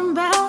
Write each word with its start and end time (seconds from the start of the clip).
talking 0.00 0.12
about 0.12 0.39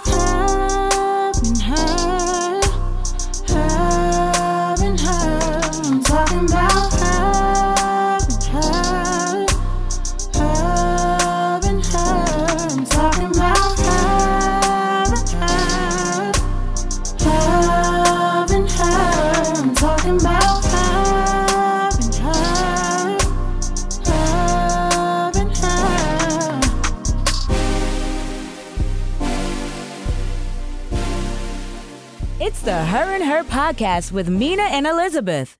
It's 32.44 32.64
the 32.64 32.86
Her 32.86 33.14
and 33.14 33.24
Her 33.24 33.44
podcast 33.44 34.12
with 34.12 34.28
Mina 34.28 34.64
and 34.64 34.88
Elizabeth. 34.88 35.60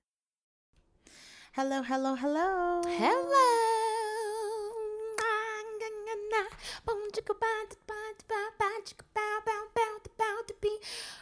Hello, 1.52 1.80
hello, 1.80 2.16
hello. 2.16 2.82
Hello. 2.84 3.22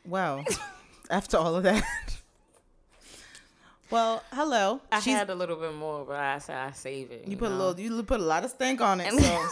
Well, 0.09 0.45
after 1.09 1.35
all 1.35 1.57
of 1.57 1.63
that. 1.63 2.08
Well, 3.89 4.23
hello. 4.31 4.81
I 4.91 4.99
She's- 4.99 5.17
had 5.17 5.29
a 5.29 5.35
little 5.35 5.55
bit 5.55 5.73
more, 5.73 6.05
but 6.05 6.17
I 6.19 6.37
said 6.39 6.57
I 6.57 6.71
save 6.71 7.11
it. 7.11 7.27
you 7.27 7.37
put 7.37 7.51
a 7.51 7.55
little 7.55 7.79
you 7.79 8.03
put 8.03 8.19
a 8.19 8.23
lot 8.23 8.43
of 8.43 8.51
stank 8.51 8.81
on 8.81 9.01
it. 9.01 9.11
So 9.11 9.47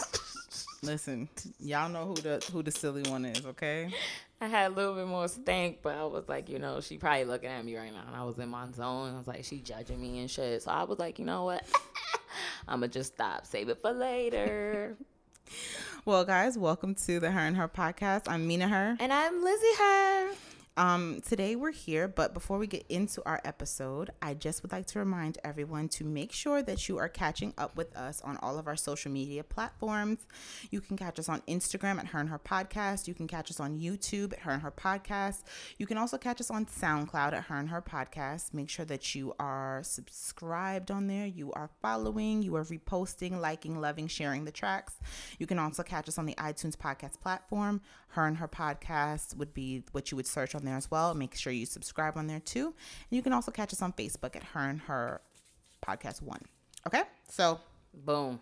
listen, 0.82 1.28
y'all 1.58 1.88
know 1.88 2.06
who 2.06 2.14
the 2.14 2.44
who 2.52 2.62
the 2.62 2.70
silly 2.70 3.02
one 3.10 3.24
is, 3.24 3.44
okay? 3.44 3.90
I 4.40 4.46
had 4.46 4.70
a 4.70 4.74
little 4.74 4.94
bit 4.94 5.08
more 5.08 5.26
stank, 5.26 5.78
but 5.82 5.96
I 5.96 6.04
was 6.04 6.28
like, 6.28 6.48
you 6.48 6.60
know, 6.60 6.80
she 6.80 6.96
probably 6.98 7.24
looking 7.24 7.48
at 7.50 7.64
me 7.64 7.76
right 7.76 7.92
now, 7.92 8.04
and 8.06 8.14
I 8.14 8.22
was 8.22 8.38
in 8.38 8.48
my 8.48 8.70
zone. 8.70 9.14
I 9.14 9.18
was 9.18 9.26
like, 9.26 9.44
she 9.44 9.58
judging 9.58 10.00
me 10.00 10.20
and 10.20 10.30
shit. 10.30 10.62
So 10.62 10.70
I 10.70 10.84
was 10.84 11.00
like, 11.00 11.18
you 11.18 11.24
know 11.24 11.42
what? 11.44 11.64
I'ma 12.68 12.86
just 12.86 13.14
stop, 13.14 13.44
save 13.46 13.68
it 13.68 13.80
for 13.82 13.92
later. 13.92 14.96
Well, 16.04 16.24
guys, 16.26 16.58
welcome 16.58 16.94
to 17.06 17.20
the 17.20 17.30
Her 17.30 17.40
and 17.40 17.56
Her 17.56 17.68
podcast. 17.68 18.28
I'm 18.28 18.46
Mina 18.46 18.68
Her. 18.68 18.96
and 19.00 19.10
I'm 19.12 19.42
Lizzie 19.42 19.66
Her. 19.78 20.30
Um, 20.78 21.20
today 21.26 21.56
we're 21.56 21.72
here, 21.72 22.06
but 22.06 22.32
before 22.32 22.56
we 22.56 22.68
get 22.68 22.86
into 22.88 23.20
our 23.26 23.40
episode, 23.44 24.10
I 24.22 24.34
just 24.34 24.62
would 24.62 24.70
like 24.70 24.86
to 24.86 25.00
remind 25.00 25.36
everyone 25.42 25.88
to 25.88 26.04
make 26.04 26.30
sure 26.30 26.62
that 26.62 26.88
you 26.88 26.98
are 26.98 27.08
catching 27.08 27.52
up 27.58 27.76
with 27.76 27.96
us 27.96 28.20
on 28.20 28.36
all 28.36 28.60
of 28.60 28.68
our 28.68 28.76
social 28.76 29.10
media 29.10 29.42
platforms. 29.42 30.20
You 30.70 30.80
can 30.80 30.96
catch 30.96 31.18
us 31.18 31.28
on 31.28 31.40
Instagram 31.48 31.98
at 31.98 32.06
Her 32.06 32.20
and 32.20 32.28
Her 32.28 32.38
Podcast. 32.38 33.08
You 33.08 33.14
can 33.14 33.26
catch 33.26 33.50
us 33.50 33.58
on 33.58 33.80
YouTube 33.80 34.32
at 34.34 34.38
Her 34.38 34.52
and 34.52 34.62
Her 34.62 34.70
Podcast. 34.70 35.42
You 35.78 35.86
can 35.88 35.98
also 35.98 36.16
catch 36.16 36.40
us 36.40 36.48
on 36.48 36.64
SoundCloud 36.66 37.32
at 37.32 37.42
Her 37.46 37.56
and 37.56 37.70
Her 37.70 37.82
Podcast. 37.82 38.54
Make 38.54 38.70
sure 38.70 38.84
that 38.84 39.16
you 39.16 39.34
are 39.40 39.80
subscribed 39.82 40.92
on 40.92 41.08
there. 41.08 41.26
You 41.26 41.50
are 41.54 41.70
following, 41.82 42.40
you 42.40 42.54
are 42.54 42.64
reposting, 42.64 43.40
liking, 43.40 43.80
loving, 43.80 44.06
sharing 44.06 44.44
the 44.44 44.52
tracks. 44.52 44.94
You 45.40 45.48
can 45.48 45.58
also 45.58 45.82
catch 45.82 46.08
us 46.08 46.18
on 46.18 46.26
the 46.26 46.36
iTunes 46.36 46.76
podcast 46.76 47.20
platform. 47.20 47.80
Her 48.10 48.26
and 48.26 48.38
Her 48.38 48.48
Podcast 48.48 49.36
would 49.36 49.52
be 49.52 49.82
what 49.92 50.10
you 50.10 50.16
would 50.16 50.26
search 50.26 50.54
on 50.54 50.64
there 50.68 50.76
as 50.76 50.90
well. 50.90 51.14
Make 51.14 51.34
sure 51.34 51.52
you 51.52 51.66
subscribe 51.66 52.16
on 52.16 52.26
there 52.26 52.40
too. 52.40 52.66
And 52.66 53.16
you 53.16 53.22
can 53.22 53.32
also 53.32 53.50
catch 53.50 53.72
us 53.72 53.82
on 53.82 53.92
Facebook 53.92 54.36
at 54.36 54.42
Her 54.42 54.60
and 54.60 54.80
Her 54.82 55.20
Podcast 55.86 56.22
One. 56.22 56.42
Okay, 56.86 57.02
so 57.28 57.60
Boom. 57.94 58.38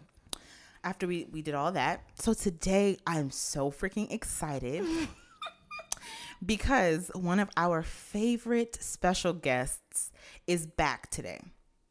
after 0.85 1.07
we 1.07 1.27
we 1.33 1.43
did 1.43 1.55
all 1.55 1.73
that, 1.73 2.03
so 2.15 2.35
today 2.35 2.99
I'm 3.07 3.31
so 3.31 3.71
freaking 3.71 4.13
excited 4.13 4.85
because 6.45 7.11
one 7.15 7.41
of 7.41 7.49
our 7.57 7.83
favorite 7.83 8.77
special 8.81 9.33
guests 9.33 10.13
is 10.47 10.67
back 10.67 11.11
today. 11.11 11.41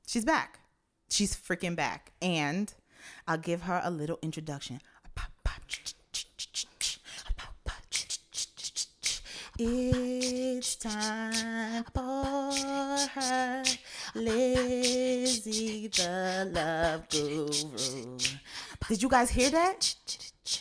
She's 0.07 0.25
back. 0.25 0.59
She's 1.09 1.35
freaking 1.35 1.75
back, 1.75 2.11
and 2.21 2.73
I'll 3.27 3.37
give 3.37 3.63
her 3.63 3.81
a 3.83 3.91
little 3.91 4.19
introduction. 4.21 4.81
It's 9.57 10.75
time 10.75 11.85
for 11.93 12.51
her, 13.13 13.63
Lizzie, 14.13 15.87
the 15.87 16.51
love 16.53 17.07
guru. 17.07 18.17
Did 18.89 19.01
you 19.01 19.07
guys 19.07 19.29
hear 19.29 19.49
that? 19.51 19.95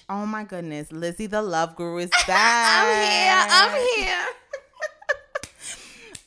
Oh 0.08 0.24
my 0.24 0.44
goodness, 0.44 0.92
Lizzie, 0.92 1.26
the 1.26 1.42
love 1.42 1.74
guru 1.74 1.98
is 1.98 2.10
back. 2.28 3.48
I'm 3.50 3.74
here. 3.74 3.96
I'm 3.98 4.04
here. 4.04 4.26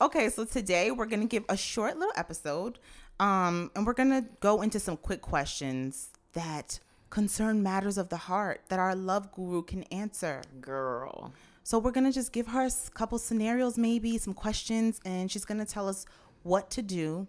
okay, 0.02 0.28
so 0.28 0.44
today 0.44 0.90
we're 0.90 1.06
gonna 1.06 1.24
give 1.24 1.46
a 1.48 1.56
short 1.56 1.96
little 1.96 2.12
episode, 2.16 2.78
um, 3.18 3.70
and 3.76 3.86
we're 3.86 3.94
gonna 3.94 4.26
go 4.40 4.60
into 4.60 4.78
some 4.78 4.98
quick 4.98 5.22
questions 5.22 6.10
that 6.34 6.80
concern 7.08 7.62
matters 7.62 7.96
of 7.96 8.10
the 8.10 8.18
heart 8.18 8.60
that 8.68 8.78
our 8.78 8.94
love 8.94 9.32
guru 9.32 9.62
can 9.62 9.84
answer. 9.84 10.42
Girl. 10.60 11.32
So 11.68 11.78
we're 11.78 11.90
gonna 11.90 12.12
just 12.12 12.32
give 12.32 12.46
her 12.46 12.64
a 12.64 12.70
couple 12.94 13.18
scenarios, 13.18 13.76
maybe 13.76 14.16
some 14.16 14.32
questions, 14.32 15.02
and 15.04 15.30
she's 15.30 15.44
gonna 15.44 15.66
tell 15.66 15.86
us 15.86 16.06
what 16.42 16.70
to 16.70 16.80
do, 16.80 17.28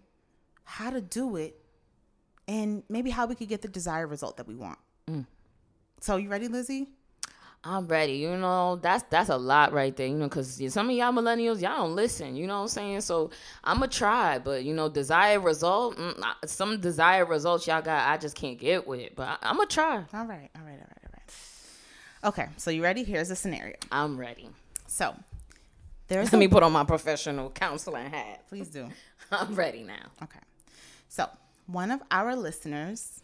how 0.63 0.91
to 0.91 1.01
do 1.01 1.35
it, 1.35 1.59
and 2.47 2.83
maybe 2.87 3.09
how 3.09 3.27
we 3.27 3.35
could 3.35 3.49
get 3.49 3.61
the 3.61 3.67
desired 3.67 4.07
result 4.07 4.37
that 4.37 4.47
we 4.47 4.55
want. 4.55 4.79
So 5.99 6.15
you 6.15 6.29
ready, 6.29 6.47
Lizzie? 6.47 6.87
I'm 7.65 7.87
ready. 7.89 8.13
You 8.13 8.37
know, 8.37 8.77
that's 8.77 9.03
that's 9.09 9.27
a 9.27 9.35
lot 9.35 9.73
right 9.73 9.93
there. 9.93 10.07
You 10.07 10.15
know, 10.15 10.29
because 10.29 10.61
some 10.71 10.89
of 10.89 10.95
y'all 10.95 11.11
millennials, 11.11 11.61
y'all 11.61 11.75
don't 11.75 11.95
listen. 11.95 12.37
You 12.37 12.47
know 12.47 12.55
what 12.55 12.61
I'm 12.61 12.67
saying? 12.69 13.01
So 13.01 13.31
I'm 13.65 13.79
going 13.79 13.89
to 13.89 13.97
try. 13.97 14.39
But, 14.39 14.63
you 14.63 14.73
know, 14.73 14.87
desired 14.87 15.41
result, 15.41 15.97
mm, 15.97 16.23
some 16.45 16.79
desired 16.79 17.27
results 17.27 17.67
y'all 17.67 17.81
got, 17.81 18.07
I 18.07 18.15
just 18.15 18.37
can't 18.37 18.57
get 18.57 18.87
with. 18.87 19.11
But 19.17 19.27
I, 19.27 19.37
I'm 19.41 19.57
going 19.57 19.67
to 19.67 19.73
try. 19.73 19.95
All 19.95 19.97
right, 19.97 20.07
all 20.13 20.25
right, 20.25 20.29
all 20.29 20.29
right, 20.29 20.49
all 20.55 20.63
right. 20.63 20.68
Okay, 22.23 22.47
so 22.57 22.69
you 22.71 22.83
ready? 22.83 23.03
Here's 23.03 23.29
a 23.31 23.35
scenario. 23.35 23.75
I'm 23.91 24.17
ready. 24.19 24.49
So 24.87 25.15
there's 26.07 26.25
Let 26.27 26.33
a 26.33 26.37
me 26.37 26.47
put 26.47 26.63
on 26.63 26.71
my 26.71 26.83
professional 26.83 27.49
counseling 27.49 28.09
hat. 28.09 28.47
please 28.49 28.67
do. 28.67 28.89
I'm 29.31 29.55
ready 29.55 29.83
now. 29.83 30.07
Okay. 30.23 30.39
So, 31.07 31.27
one 31.67 31.91
of 31.91 32.01
our 32.11 32.35
listeners, 32.35 33.21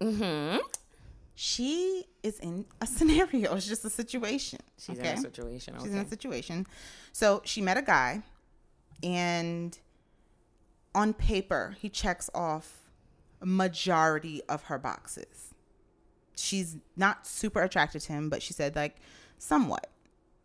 Mm-hmm. 0.00 0.58
she 1.34 2.04
is 2.22 2.38
in 2.38 2.64
a 2.80 2.86
scenario. 2.96 3.54
It's 3.56 3.66
just 3.66 3.84
a 3.84 3.90
situation. 3.90 4.60
She's 4.78 4.98
okay? 4.98 5.10
in 5.12 5.18
a 5.18 5.20
situation. 5.20 5.74
Okay. 5.74 5.84
She's 5.84 5.92
in 5.94 5.98
a 6.00 6.08
situation. 6.08 6.66
So, 7.12 7.42
she 7.44 7.60
met 7.60 7.76
a 7.76 7.82
guy, 7.82 8.22
and 9.02 9.76
on 10.94 11.12
paper, 11.14 11.74
he 11.80 11.88
checks 11.88 12.30
off 12.34 12.78
a 13.42 13.46
majority 13.46 14.40
of 14.48 14.64
her 14.64 14.78
boxes. 14.78 15.47
She's 16.38 16.76
not 16.96 17.26
super 17.26 17.62
attracted 17.62 18.00
to 18.02 18.12
him, 18.12 18.28
but 18.28 18.42
she 18.42 18.52
said, 18.52 18.76
like, 18.76 18.96
somewhat. 19.38 19.88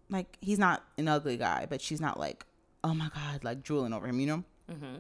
Like, 0.09 0.37
he's 0.41 0.59
not 0.59 0.83
an 0.97 1.07
ugly 1.07 1.37
guy, 1.37 1.67
but 1.69 1.81
she's 1.81 2.01
not 2.01 2.19
like, 2.19 2.45
oh 2.83 2.93
my 2.93 3.09
God, 3.13 3.43
like 3.43 3.63
drooling 3.63 3.93
over 3.93 4.07
him, 4.07 4.19
you 4.19 4.27
know? 4.27 4.43
Mm-hmm. 4.71 4.95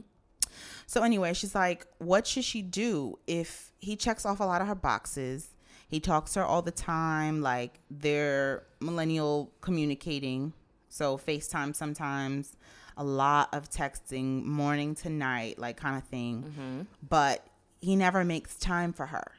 So 0.85 1.03
anyway, 1.03 1.33
she's 1.33 1.55
like, 1.55 1.87
what 1.97 2.27
should 2.27 2.43
she 2.43 2.61
do 2.61 3.17
if 3.27 3.71
he 3.79 3.95
checks 3.95 4.25
off 4.25 4.39
a 4.39 4.43
lot 4.43 4.61
of 4.61 4.67
her 4.67 4.75
boxes? 4.75 5.49
He 5.87 5.99
talks 5.99 6.33
to 6.33 6.39
her 6.39 6.45
all 6.45 6.61
the 6.61 6.71
time, 6.71 7.41
like 7.41 7.79
they're 7.89 8.63
millennial 8.79 9.51
communicating. 9.61 10.53
So 10.89 11.17
FaceTime 11.17 11.75
sometimes, 11.75 12.55
a 12.97 13.03
lot 13.03 13.49
of 13.53 13.69
texting, 13.69 14.43
morning 14.43 14.95
to 14.95 15.09
night, 15.09 15.59
like 15.59 15.77
kind 15.77 15.97
of 15.97 16.03
thing. 16.03 16.43
Mm-hmm. 16.43 16.81
But 17.07 17.45
he 17.81 17.95
never 17.95 18.23
makes 18.23 18.55
time 18.55 18.93
for 18.93 19.07
her. 19.07 19.33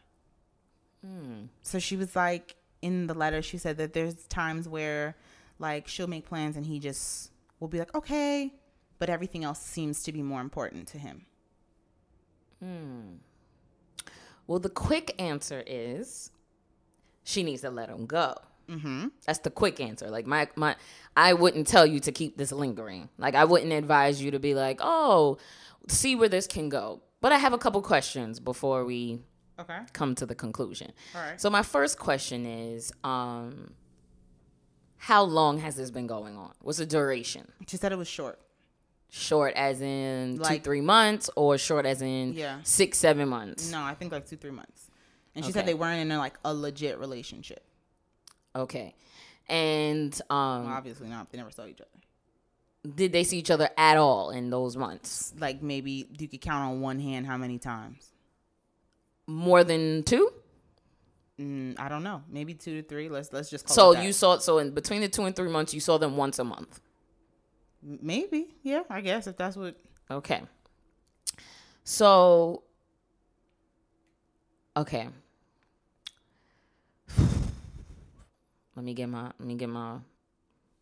So 1.62 1.78
she 1.78 1.96
was 1.96 2.16
like, 2.16 2.56
in 2.82 3.06
the 3.06 3.14
letter, 3.14 3.42
she 3.42 3.58
said 3.58 3.78
that 3.78 3.92
there's 3.92 4.14
times 4.26 4.68
where 4.68 5.16
like 5.58 5.88
she'll 5.88 6.06
make 6.06 6.26
plans 6.26 6.56
and 6.56 6.66
he 6.66 6.78
just 6.78 7.30
will 7.60 7.68
be 7.68 7.78
like, 7.78 7.94
okay, 7.94 8.52
but 8.98 9.08
everything 9.08 9.44
else 9.44 9.60
seems 9.60 10.02
to 10.04 10.12
be 10.12 10.22
more 10.22 10.40
important 10.40 10.88
to 10.88 10.98
him. 10.98 11.26
Hmm. 12.62 13.16
Well, 14.46 14.58
the 14.58 14.68
quick 14.68 15.14
answer 15.18 15.62
is 15.66 16.30
she 17.22 17.42
needs 17.42 17.62
to 17.62 17.70
let 17.70 17.88
him 17.88 18.06
go. 18.06 18.34
Mm-hmm. 18.68 19.08
That's 19.26 19.40
the 19.40 19.50
quick 19.50 19.80
answer. 19.80 20.10
Like 20.10 20.26
my 20.26 20.48
my, 20.56 20.76
I 21.16 21.34
wouldn't 21.34 21.66
tell 21.66 21.86
you 21.86 22.00
to 22.00 22.12
keep 22.12 22.36
this 22.36 22.52
lingering. 22.52 23.08
Like 23.18 23.34
I 23.34 23.44
wouldn't 23.44 23.72
advise 23.72 24.22
you 24.22 24.30
to 24.32 24.38
be 24.38 24.54
like, 24.54 24.80
oh, 24.82 25.38
see 25.88 26.16
where 26.16 26.28
this 26.28 26.46
can 26.46 26.68
go. 26.68 27.02
But 27.20 27.32
I 27.32 27.38
have 27.38 27.52
a 27.52 27.58
couple 27.58 27.80
questions 27.82 28.40
before 28.40 28.84
we 28.84 29.20
Okay. 29.58 29.78
come 29.92 30.14
to 30.16 30.26
the 30.26 30.34
conclusion. 30.34 30.92
All 31.14 31.20
right. 31.22 31.40
So 31.40 31.48
my 31.50 31.62
first 31.62 31.98
question 31.98 32.44
is, 32.44 32.92
um, 33.04 33.72
how 34.96 35.22
long 35.22 35.58
has 35.58 35.76
this 35.76 35.90
been 35.90 36.06
going 36.06 36.36
on? 36.36 36.52
What's 36.60 36.78
the 36.78 36.86
duration? 36.86 37.50
She 37.68 37.76
said 37.76 37.92
it 37.92 37.98
was 37.98 38.08
short. 38.08 38.40
Short 39.10 39.54
as 39.54 39.80
in 39.80 40.38
Like- 40.38 40.58
two, 40.58 40.64
three 40.64 40.80
months, 40.80 41.30
or 41.36 41.56
short 41.58 41.86
as 41.86 42.02
in 42.02 42.32
Yeah. 42.32 42.58
six, 42.64 42.98
seven 42.98 43.28
months. 43.28 43.70
No, 43.70 43.80
I 43.82 43.94
think 43.94 44.10
like 44.12 44.26
two, 44.26 44.36
three 44.36 44.50
months. 44.50 44.90
And 45.36 45.44
she 45.44 45.52
said 45.52 45.66
they 45.66 45.74
weren't 45.74 46.00
in 46.00 46.10
a, 46.10 46.18
like 46.18 46.34
a 46.44 46.52
legit 46.54 46.98
relationship. 46.98 47.64
Okay. 48.56 48.94
And 49.48 50.12
um, 50.30 50.64
Well, 50.64 50.74
obviously 50.74 51.08
not. 51.08 51.30
They 51.30 51.38
never 51.38 51.50
saw 51.50 51.66
each 51.66 51.80
other. 51.80 51.90
did 52.96 53.12
they 53.12 53.24
see 53.24 53.38
each 53.38 53.50
other 53.50 53.68
at 53.78 53.96
all 53.96 54.30
in 54.30 54.50
those 54.50 54.76
months? 54.76 55.32
Like 55.38 55.62
maybe 55.62 56.08
you 56.18 56.28
could 56.28 56.40
count 56.40 56.64
on 56.72 56.80
one 56.80 56.98
hand 56.98 57.26
how 57.26 57.36
many 57.36 57.58
times. 57.58 58.10
More 59.26 59.64
than 59.64 60.02
two? 60.02 60.30
Mm, 61.40 61.78
I 61.78 61.88
don't 61.88 62.04
know. 62.04 62.22
Maybe 62.28 62.54
two 62.54 62.80
to 62.82 62.88
three. 62.88 63.08
Let's 63.08 63.32
let's 63.32 63.50
just 63.50 63.66
call 63.66 63.74
So 63.74 64.00
you 64.00 64.12
saw 64.12 64.38
so 64.38 64.58
in 64.58 64.70
between 64.70 65.00
the 65.00 65.08
two 65.08 65.24
and 65.24 65.34
three 65.34 65.48
months, 65.50 65.74
you 65.74 65.80
saw 65.80 65.98
them 65.98 66.16
once 66.16 66.38
a 66.38 66.44
month. 66.44 66.80
maybe 67.82 68.54
yeah. 68.62 68.82
I 68.88 69.00
guess 69.00 69.26
if 69.26 69.36
that's 69.36 69.56
what 69.56 69.76
Okay. 70.10 70.42
So 71.82 72.62
okay. 74.76 75.08
Let 78.76 78.84
me 78.84 78.94
get 78.94 79.08
my 79.08 79.24
let 79.24 79.40
me 79.40 79.54
get 79.56 79.68
my 79.68 79.98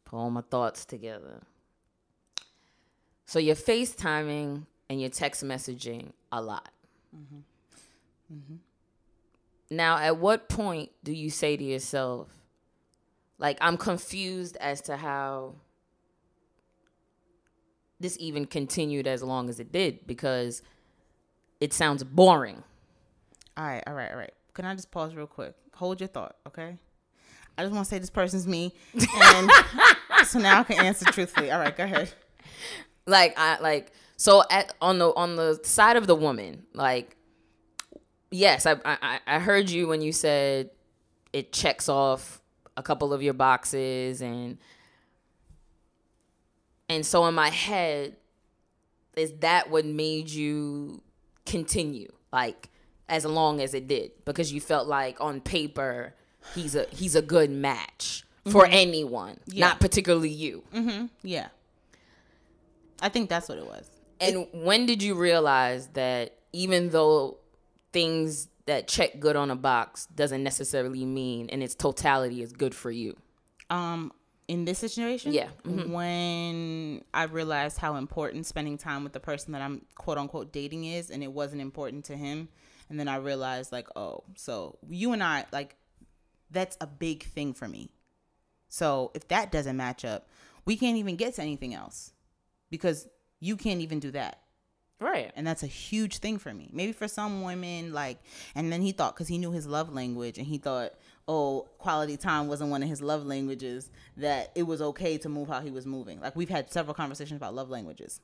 put 0.04 0.16
all 0.18 0.30
my 0.30 0.42
thoughts 0.42 0.84
together. 0.84 1.40
So 3.24 3.38
you're 3.38 3.54
FaceTiming 3.56 4.66
and 4.90 5.00
you're 5.00 5.08
text 5.08 5.42
messaging 5.42 6.12
a 6.30 6.42
lot. 6.42 6.68
Mm-hmm. 8.32 8.56
Now, 9.70 9.98
at 9.98 10.18
what 10.18 10.48
point 10.48 10.90
do 11.02 11.12
you 11.12 11.30
say 11.30 11.56
to 11.56 11.64
yourself, 11.64 12.28
like, 13.38 13.58
I'm 13.60 13.76
confused 13.76 14.56
as 14.60 14.80
to 14.82 14.96
how 14.96 15.54
this 18.00 18.16
even 18.20 18.44
continued 18.44 19.06
as 19.06 19.22
long 19.22 19.48
as 19.48 19.60
it 19.60 19.72
did 19.72 20.06
because 20.06 20.62
it 21.60 21.72
sounds 21.72 22.04
boring. 22.04 22.62
All 23.56 23.64
right, 23.64 23.82
all 23.86 23.94
right, 23.94 24.10
all 24.10 24.18
right. 24.18 24.32
Can 24.54 24.64
I 24.64 24.74
just 24.74 24.90
pause 24.90 25.14
real 25.14 25.26
quick? 25.26 25.54
Hold 25.74 26.00
your 26.00 26.08
thought, 26.08 26.36
okay? 26.46 26.76
I 27.56 27.62
just 27.62 27.72
want 27.72 27.86
to 27.86 27.90
say 27.90 27.98
this 27.98 28.10
person's 28.10 28.46
me, 28.46 28.74
and 28.94 29.50
so 30.26 30.38
now 30.38 30.60
I 30.60 30.64
can 30.64 30.84
answer 30.84 31.04
truthfully. 31.06 31.50
All 31.50 31.60
right, 31.60 31.76
go 31.76 31.84
ahead. 31.84 32.12
Like 33.06 33.34
I 33.38 33.58
like 33.60 33.92
so 34.16 34.42
at 34.50 34.74
on 34.80 34.98
the 34.98 35.12
on 35.14 35.36
the 35.36 35.60
side 35.62 35.96
of 35.96 36.06
the 36.06 36.14
woman, 36.14 36.64
like 36.72 37.16
yes, 38.32 38.66
I 38.66 38.76
I, 38.84 39.20
I 39.26 39.38
heard 39.38 39.70
you 39.70 39.86
when 39.88 40.02
you 40.02 40.12
said 40.12 40.70
it 41.32 41.52
checks 41.52 41.88
off 41.88 42.40
a 42.76 42.82
couple 42.82 43.12
of 43.12 43.22
your 43.22 43.34
boxes 43.34 44.20
and 44.22 44.58
and 46.88 47.04
so 47.06 47.26
in 47.26 47.34
my 47.34 47.48
head 47.50 48.16
is 49.16 49.32
that 49.40 49.70
what 49.70 49.84
made 49.84 50.28
you 50.30 51.02
continue 51.46 52.10
like 52.32 52.68
as 53.08 53.24
long 53.24 53.60
as 53.60 53.74
it 53.74 53.86
did 53.88 54.10
because 54.24 54.52
you 54.52 54.60
felt 54.60 54.88
like 54.88 55.20
on 55.20 55.40
paper 55.40 56.14
he's 56.54 56.74
a 56.74 56.86
he's 56.90 57.14
a 57.14 57.22
good 57.22 57.50
match 57.50 58.24
for 58.50 58.66
anyone 58.66 59.38
Yeah. 59.46 59.66
not 59.68 59.80
particularly 59.80 60.30
you 60.30 60.62
mm-hmm. 60.72 61.06
Yeah, 61.22 61.48
I 63.00 63.08
think 63.08 63.28
that's 63.28 63.48
what 63.48 63.58
it 63.58 63.66
was. 63.66 63.86
And 64.20 64.46
when 64.52 64.86
did 64.86 65.02
you 65.02 65.14
realize 65.14 65.88
that 65.88 66.36
even 66.52 66.90
though 66.90 67.38
things 67.92 68.48
that 68.66 68.88
check 68.88 69.18
good 69.20 69.36
on 69.36 69.50
a 69.50 69.56
box 69.56 70.06
doesn't 70.14 70.42
necessarily 70.42 71.04
mean 71.04 71.48
in 71.48 71.62
its 71.62 71.74
totality 71.74 72.42
is 72.42 72.52
good 72.52 72.74
for 72.74 72.90
you? 72.90 73.16
Um, 73.70 74.12
in 74.48 74.64
this 74.64 74.78
situation, 74.78 75.32
Yeah, 75.32 75.48
mhm. 75.64 75.90
when 75.90 77.04
I 77.14 77.24
realized 77.24 77.78
how 77.78 77.96
important 77.96 78.46
spending 78.46 78.76
time 78.76 79.02
with 79.04 79.12
the 79.12 79.20
person 79.20 79.52
that 79.52 79.62
I'm 79.62 79.84
quote 79.96 80.18
unquote 80.18 80.52
dating 80.52 80.84
is, 80.84 81.10
and 81.10 81.22
it 81.22 81.32
wasn't 81.32 81.62
important 81.62 82.04
to 82.06 82.16
him, 82.16 82.48
and 82.90 82.98
then 83.00 83.08
I 83.08 83.16
realized 83.16 83.72
like, 83.72 83.88
oh, 83.96 84.24
so 84.36 84.78
you 84.88 85.12
and 85.12 85.22
I 85.22 85.46
like, 85.52 85.76
that's 86.50 86.76
a 86.80 86.86
big 86.86 87.24
thing 87.24 87.54
for 87.54 87.66
me. 87.66 87.90
So 88.68 89.10
if 89.14 89.28
that 89.28 89.50
doesn't 89.52 89.76
match 89.76 90.04
up, 90.04 90.28
we 90.64 90.76
can't 90.76 90.98
even 90.98 91.16
get 91.16 91.34
to 91.34 91.42
anything 91.42 91.72
else 91.74 92.12
because 92.70 93.08
you 93.40 93.56
can't 93.56 93.80
even 93.80 94.00
do 94.00 94.10
that. 94.12 94.41
Right. 95.00 95.32
and 95.34 95.44
that's 95.46 95.62
a 95.64 95.66
huge 95.68 96.18
thing 96.18 96.38
for 96.38 96.54
me. 96.54 96.70
Maybe 96.72 96.92
for 96.92 97.08
some 97.08 97.42
women 97.42 97.92
like 97.92 98.18
and 98.54 98.72
then 98.72 98.82
he 98.82 98.92
thought 98.92 99.14
because 99.14 99.28
he 99.28 99.36
knew 99.38 99.50
his 99.50 99.66
love 99.66 99.92
language 99.92 100.38
and 100.38 100.46
he 100.46 100.58
thought 100.58 100.92
oh 101.26 101.68
quality 101.78 102.16
time 102.16 102.46
wasn't 102.48 102.70
one 102.70 102.82
of 102.82 102.88
his 102.88 103.02
love 103.02 103.24
languages 103.26 103.90
that 104.16 104.52
it 104.54 104.62
was 104.62 104.80
okay 104.80 105.18
to 105.18 105.28
move 105.28 105.48
how 105.48 105.60
he 105.60 105.70
was 105.70 105.86
moving 105.86 106.20
like 106.20 106.36
we've 106.36 106.48
had 106.48 106.70
several 106.70 106.94
conversations 106.94 107.36
about 107.36 107.54
love 107.54 107.68
languages. 107.68 108.20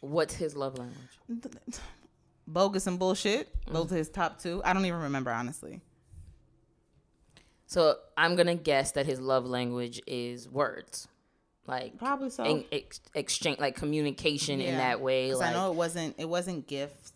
What's 0.00 0.34
his 0.34 0.56
love 0.56 0.78
language? 0.78 1.78
bogus 2.46 2.86
and 2.86 2.98
bullshit. 2.98 3.48
Those 3.66 3.92
are 3.92 3.96
his 3.96 4.08
top 4.08 4.40
two. 4.40 4.62
I 4.64 4.72
don't 4.72 4.84
even 4.86 5.00
remember 5.00 5.30
honestly. 5.32 5.80
So 7.66 7.96
I'm 8.16 8.36
gonna 8.36 8.54
guess 8.54 8.92
that 8.92 9.06
his 9.06 9.20
love 9.20 9.44
language 9.44 10.00
is 10.06 10.48
words, 10.48 11.08
like 11.66 11.98
Probably 11.98 12.30
so. 12.30 12.64
ex- 12.72 13.00
exchange, 13.14 13.58
like 13.58 13.76
communication 13.76 14.60
in 14.60 14.76
that 14.76 15.00
way 15.00 15.34
like 15.34 15.50
i 15.50 15.52
know 15.52 15.70
it 15.72 15.76
wasn't 15.76 16.14
it 16.18 16.28
wasn't 16.28 16.66
gifts 16.66 17.12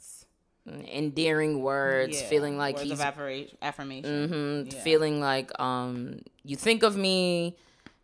endearing 0.67 1.63
words, 1.63 2.21
Yeah, 2.21 2.29
feeling 2.29 2.57
like 2.59 2.77
words 2.77 2.91
he's 2.91 3.01
affirmation. 3.01 4.29
Mhm, 4.29 4.73
Yeah. 4.73 4.81
feeling 4.83 5.19
like 5.21 5.59
um 5.59 6.21
you 6.45 6.55
think 6.57 6.83
of 6.83 6.97
me 6.97 7.57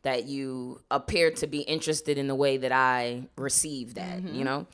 that 0.02 0.24
you 0.24 0.80
appear 0.90 1.30
to 1.32 1.46
be 1.46 1.60
interested 1.60 2.16
in 2.18 2.26
the 2.28 2.34
way 2.34 2.56
that 2.56 2.72
I 2.72 3.28
receive 3.36 3.94
that, 3.94 4.18
Mm-hmm. 4.22 4.34
you 4.34 4.44
know? 4.44 4.66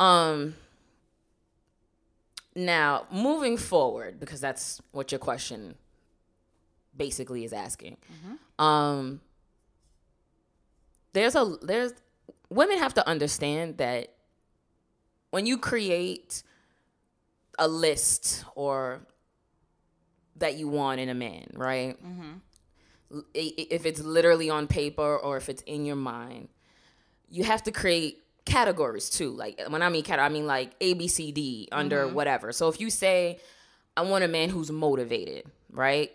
Um 0.00 0.54
now, 2.54 3.06
moving 3.12 3.56
forward 3.56 4.18
because 4.18 4.40
that's 4.40 4.80
what 4.92 5.12
your 5.12 5.18
question 5.18 5.74
basically 6.96 7.44
is 7.44 7.52
asking. 7.52 7.98
Mm-hmm. 8.12 8.64
Um 8.64 9.20
there's 11.16 11.34
a 11.34 11.56
there's 11.62 11.94
women 12.50 12.78
have 12.78 12.92
to 12.94 13.08
understand 13.08 13.78
that 13.78 14.12
when 15.30 15.46
you 15.46 15.56
create 15.56 16.42
a 17.58 17.66
list 17.66 18.44
or 18.54 19.00
that 20.36 20.56
you 20.56 20.68
want 20.68 21.00
in 21.00 21.08
a 21.08 21.14
man, 21.14 21.46
right? 21.54 21.96
Mm-hmm. 22.04 23.18
I- 23.34 23.66
If 23.70 23.86
it's 23.86 24.00
literally 24.00 24.50
on 24.50 24.66
paper 24.66 25.16
or 25.16 25.38
if 25.38 25.48
it's 25.48 25.62
in 25.62 25.86
your 25.86 25.96
mind, 25.96 26.48
you 27.30 27.44
have 27.44 27.62
to 27.62 27.72
create 27.72 28.22
categories 28.44 29.08
too. 29.08 29.30
Like 29.30 29.58
when 29.68 29.82
I 29.82 29.88
mean 29.88 30.02
category, 30.02 30.26
I 30.26 30.28
mean 30.28 30.46
like 30.46 30.72
A, 30.82 30.92
B, 30.92 31.08
C, 31.08 31.32
D 31.32 31.68
under 31.72 32.04
mm-hmm. 32.04 32.14
whatever. 32.14 32.52
So 32.52 32.68
if 32.68 32.78
you 32.78 32.90
say, 32.90 33.40
I 33.96 34.02
want 34.02 34.22
a 34.22 34.28
man 34.28 34.50
who's 34.50 34.70
motivated, 34.70 35.44
right? 35.70 36.12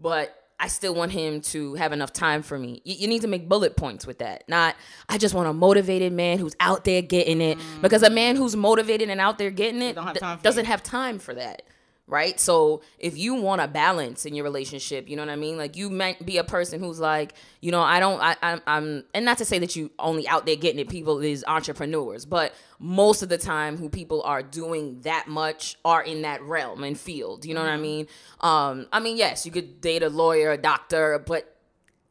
But 0.00 0.36
I 0.62 0.68
still 0.68 0.94
want 0.94 1.10
him 1.10 1.40
to 1.40 1.74
have 1.74 1.92
enough 1.92 2.12
time 2.12 2.42
for 2.42 2.56
me. 2.56 2.80
You, 2.84 2.94
you 2.94 3.08
need 3.08 3.22
to 3.22 3.26
make 3.26 3.48
bullet 3.48 3.76
points 3.76 4.06
with 4.06 4.18
that. 4.18 4.44
Not, 4.48 4.76
I 5.08 5.18
just 5.18 5.34
want 5.34 5.48
a 5.48 5.52
motivated 5.52 6.12
man 6.12 6.38
who's 6.38 6.54
out 6.60 6.84
there 6.84 7.02
getting 7.02 7.40
it. 7.40 7.58
Mm. 7.58 7.82
Because 7.82 8.04
a 8.04 8.10
man 8.10 8.36
who's 8.36 8.54
motivated 8.54 9.10
and 9.10 9.20
out 9.20 9.38
there 9.38 9.50
getting 9.50 9.82
it 9.82 9.98
have 9.98 10.16
for 10.18 10.38
doesn't 10.40 10.64
you. 10.64 10.70
have 10.70 10.80
time 10.80 11.18
for 11.18 11.34
that. 11.34 11.62
Right. 12.08 12.38
So 12.38 12.82
if 12.98 13.16
you 13.16 13.34
want 13.34 13.62
a 13.62 13.68
balance 13.68 14.26
in 14.26 14.34
your 14.34 14.44
relationship, 14.44 15.08
you 15.08 15.16
know 15.16 15.22
what 15.22 15.30
I 15.30 15.36
mean? 15.36 15.56
Like 15.56 15.76
you 15.76 15.88
might 15.88 16.26
be 16.26 16.36
a 16.36 16.44
person 16.44 16.80
who's 16.80 16.98
like, 16.98 17.32
you 17.60 17.70
know, 17.70 17.80
I 17.80 18.00
don't, 18.00 18.20
I, 18.20 18.36
I'm, 18.42 18.60
I'm, 18.66 19.04
and 19.14 19.24
not 19.24 19.38
to 19.38 19.44
say 19.44 19.58
that 19.60 19.76
you 19.76 19.90
only 20.00 20.26
out 20.26 20.44
there 20.44 20.56
getting 20.56 20.80
it, 20.80 20.88
people 20.88 21.20
is 21.20 21.44
entrepreneurs, 21.46 22.26
but 22.26 22.54
most 22.80 23.22
of 23.22 23.28
the 23.28 23.38
time 23.38 23.78
who 23.78 23.88
people 23.88 24.20
are 24.24 24.42
doing 24.42 25.00
that 25.02 25.28
much 25.28 25.78
are 25.84 26.02
in 26.02 26.22
that 26.22 26.42
realm 26.42 26.82
and 26.82 26.98
field. 26.98 27.46
You 27.46 27.54
know 27.54 27.60
what 27.62 27.70
I 27.70 27.76
mean? 27.78 28.08
Um, 28.40 28.88
I 28.92 28.98
mean, 28.98 29.16
yes, 29.16 29.46
you 29.46 29.52
could 29.52 29.80
date 29.80 30.02
a 30.02 30.10
lawyer, 30.10 30.50
a 30.50 30.58
doctor, 30.58 31.18
but 31.24 31.56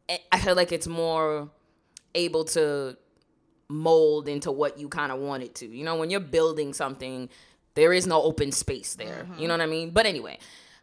I- 0.10 0.22
I 0.32 0.40
feel 0.40 0.56
like 0.56 0.72
it's 0.72 0.88
more 0.88 1.50
able 2.16 2.46
to 2.46 2.98
mold 3.68 4.28
into 4.28 4.52
what 4.52 4.80
you 4.80 4.90
kind 4.90 5.12
of 5.12 5.20
want 5.20 5.44
it 5.44 5.56
to. 5.56 5.68
You 5.68 5.84
know, 5.84 5.96
when 5.96 6.10
you're 6.10 6.20
building 6.20 6.74
something, 6.74 7.30
there 7.74 7.94
is 7.94 8.08
no 8.08 8.22
open 8.22 8.52
space 8.52 8.96
there. 8.96 9.28
You 9.38 9.48
know 9.48 9.54
what 9.54 9.62
I 9.62 9.66
mean? 9.66 9.92
But 9.92 10.06
anyway, 10.06 10.40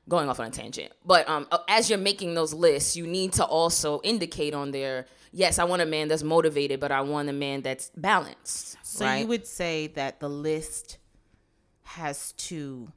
going 0.08 0.28
off 0.28 0.40
on 0.40 0.46
a 0.46 0.50
tangent. 0.50 0.92
But 1.04 1.28
um, 1.28 1.46
uh, 1.52 1.58
as 1.68 1.90
you're 1.90 1.98
making 1.98 2.34
those 2.34 2.54
lists, 2.54 2.96
you 2.96 3.06
need 3.06 3.32
to 3.34 3.44
also 3.44 4.00
indicate 4.02 4.54
on 4.54 4.70
there. 4.70 5.06
Yes, 5.32 5.58
I 5.58 5.64
want 5.64 5.82
a 5.82 5.86
man 5.86 6.08
that's 6.08 6.22
motivated, 6.22 6.80
but 6.80 6.90
I 6.90 7.02
want 7.02 7.28
a 7.28 7.32
man 7.32 7.60
that's 7.62 7.90
balanced. 7.96 8.76
So 8.82 9.04
right? 9.04 9.18
you 9.18 9.26
would 9.26 9.46
say 9.46 9.88
that 9.88 10.20
the 10.20 10.28
list 10.28 10.98
has 11.82 12.32
to 12.32 12.92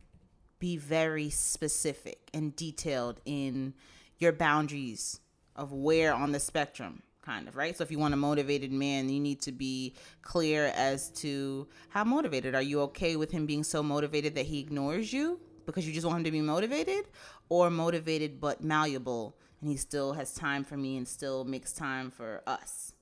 be 0.60 0.78
very 0.78 1.30
specific 1.30 2.30
and 2.34 2.56
detailed 2.56 3.20
in 3.26 3.74
your 4.18 4.32
boundaries 4.32 5.20
of 5.56 5.74
where 5.74 6.14
on 6.14 6.32
the 6.32 6.40
spectrum 6.40 7.02
kind 7.22 7.48
of 7.48 7.56
right 7.56 7.78
so 7.78 7.84
if 7.84 7.92
you 7.92 8.00
want 8.00 8.14
a 8.14 8.18
motivated 8.18 8.72
man 8.72 9.10
you 9.10 9.20
need 9.20 9.42
to 9.42 9.52
be 9.52 9.94
clear 10.22 10.68
as 10.76 11.10
to 11.10 11.68
how 11.90 12.04
motivated 12.04 12.56
are 12.56 12.62
you 12.62 12.82
okay 12.82 13.16
with 13.16 13.32
him 13.32 13.46
being 13.46 13.64
so 13.64 13.84
motivated 13.84 14.34
that 14.36 14.46
he 14.46 14.60
ignores 14.60 15.14
you 15.14 15.40
because 15.66 15.86
you 15.86 15.94
just 15.94 16.06
want 16.06 16.18
him 16.20 16.24
to 16.24 16.32
be 16.32 16.42
motivated 16.42 17.06
or 17.50 17.70
motivated 17.70 18.40
but 18.42 18.64
malleable 18.64 19.36
and 19.62 19.70
he 19.70 19.78
still 19.78 20.14
has 20.14 20.34
time 20.34 20.64
for 20.64 20.78
me 20.78 20.98
and 20.98 21.08
still 21.08 21.44
makes 21.46 21.72
time 21.72 22.10
for 22.10 22.42
us 22.48 22.94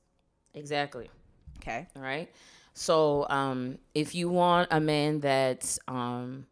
exactly. 0.53 1.09
Okay. 1.57 1.88
All 1.95 2.01
right. 2.01 2.29
So 2.73 3.27
um, 3.29 3.79
if 3.93 4.15
you 4.15 4.29
want 4.29 4.69
a 4.71 4.79
man 4.79 5.19
that's 5.19 5.79
um, 5.88 6.45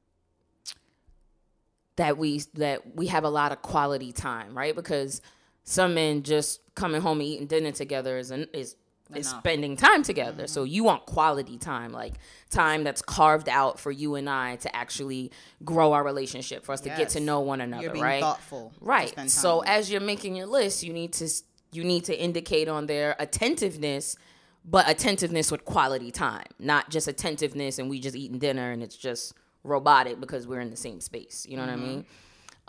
that 1.95 2.17
we 2.17 2.39
that 2.55 2.95
we 2.95 3.07
have 3.07 3.23
a 3.23 3.29
lot 3.29 3.51
of 3.51 3.61
quality 3.61 4.11
time, 4.11 4.57
right? 4.57 4.75
Because 4.75 5.21
some 5.69 5.93
men 5.95 6.23
just 6.23 6.61
coming 6.75 7.01
home 7.01 7.19
and 7.19 7.27
eating 7.27 7.45
dinner 7.45 7.73
together 7.73 8.17
is 8.17 8.31
an, 8.31 8.47
is 8.53 8.77
is 9.13 9.29
spending 9.29 9.75
time 9.75 10.03
together. 10.03 10.47
So 10.47 10.63
you 10.63 10.83
want 10.83 11.05
quality 11.05 11.57
time, 11.57 11.91
like 11.91 12.15
time 12.49 12.83
that's 12.83 13.01
carved 13.01 13.47
out 13.49 13.79
for 13.79 13.91
you 13.91 14.15
and 14.15 14.29
I 14.29 14.57
to 14.57 14.75
actually 14.75 15.31
grow 15.63 15.93
our 15.93 16.03
relationship, 16.03 16.65
for 16.65 16.71
us 16.71 16.81
to 16.81 16.89
get 16.89 17.09
to 17.09 17.19
know 17.19 17.41
one 17.41 17.61
another, 17.61 17.91
right? 17.93 18.21
thoughtful. 18.21 18.73
Right. 18.79 19.13
So 19.29 19.61
time. 19.61 19.69
as 19.69 19.91
you're 19.91 20.01
making 20.01 20.35
your 20.35 20.45
list, 20.45 20.83
you 20.83 20.93
need 20.93 21.13
to 21.13 21.29
you 21.73 21.83
need 21.83 22.05
to 22.05 22.17
indicate 22.17 22.69
on 22.69 22.87
their 22.87 23.15
attentiveness, 23.19 24.15
but 24.63 24.89
attentiveness 24.89 25.51
with 25.51 25.65
quality 25.65 26.11
time, 26.11 26.47
not 26.59 26.89
just 26.89 27.07
attentiveness 27.07 27.77
and 27.77 27.89
we 27.89 27.99
just 27.99 28.15
eating 28.15 28.39
dinner 28.39 28.71
and 28.71 28.81
it's 28.81 28.95
just 28.95 29.33
robotic 29.63 30.19
because 30.19 30.47
we're 30.47 30.61
in 30.61 30.69
the 30.69 30.77
same 30.77 31.01
space. 31.01 31.45
You 31.47 31.57
know 31.57 31.63
what 31.63 31.71
I 31.71 31.75
mean? 31.75 32.05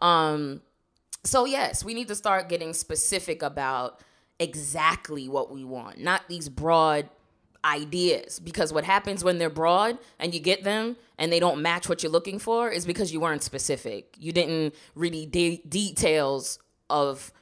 Um 0.01 0.63
so 1.25 1.45
yes, 1.45 1.85
we 1.85 1.95
need 1.95 2.09
to 2.09 2.15
start 2.15 2.49
getting 2.49 2.73
specific 2.73 3.43
about 3.43 4.01
exactly 4.39 5.29
what 5.29 5.51
we 5.53 5.65
want, 5.65 5.99
not 5.99 6.23
these 6.29 6.49
broad 6.49 7.09
ideas 7.65 8.39
because 8.39 8.73
what 8.73 8.85
happens 8.85 9.25
when 9.25 9.39
they're 9.39 9.51
broad 9.51 9.99
and 10.19 10.33
you 10.33 10.41
get 10.41 10.63
them 10.63 10.97
and 11.19 11.33
they 11.33 11.41
don't 11.41 11.61
match 11.61 11.89
what 11.89 12.03
you're 12.03 12.13
looking 12.13 12.39
for 12.39 12.71
is 12.71 12.87
because 12.87 13.13
you 13.13 13.21
weren't 13.21 13.43
specific. 13.43 14.15
You 14.19 14.33
didn't 14.33 14.75
really 14.95 15.27
de- 15.27 15.63
details 15.69 16.59
of 16.89 17.33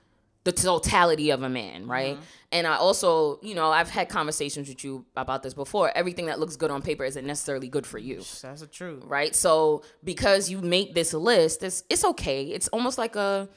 the 0.45 0.53
totality 0.53 1.31
of 1.31 1.43
a 1.43 1.49
man, 1.49 1.87
right? 1.87 2.15
Mm-hmm. 2.15 2.23
And 2.53 2.67
I 2.67 2.77
also, 2.77 3.41
you 3.43 3.55
know, 3.55 3.71
I've 3.71 3.91
had 3.91 4.09
conversations 4.09 4.69
with 4.69 4.85
you 4.85 5.05
about 5.17 5.43
this 5.43 5.55
before. 5.55 5.91
Everything 5.95 6.27
that 6.27 6.39
looks 6.39 6.57
good 6.57 6.71
on 6.71 6.83
paper 6.83 7.05
isn't 7.05 7.27
necessarily 7.27 7.69
good 7.69 7.85
for 7.87 7.99
you 7.99 8.23
that's 8.41 8.61
the 8.61 8.69
truth. 8.69 9.03
right? 9.07 9.35
So 9.35 9.83
because 10.05 10.49
you 10.49 10.61
make 10.61 10.95
this 10.95 11.13
list, 11.13 11.63
it's 11.63 11.83
it's 11.91 12.05
okay. 12.05 12.45
It's 12.45 12.69
almost 12.69 12.97
like 12.97 13.17
a 13.17 13.49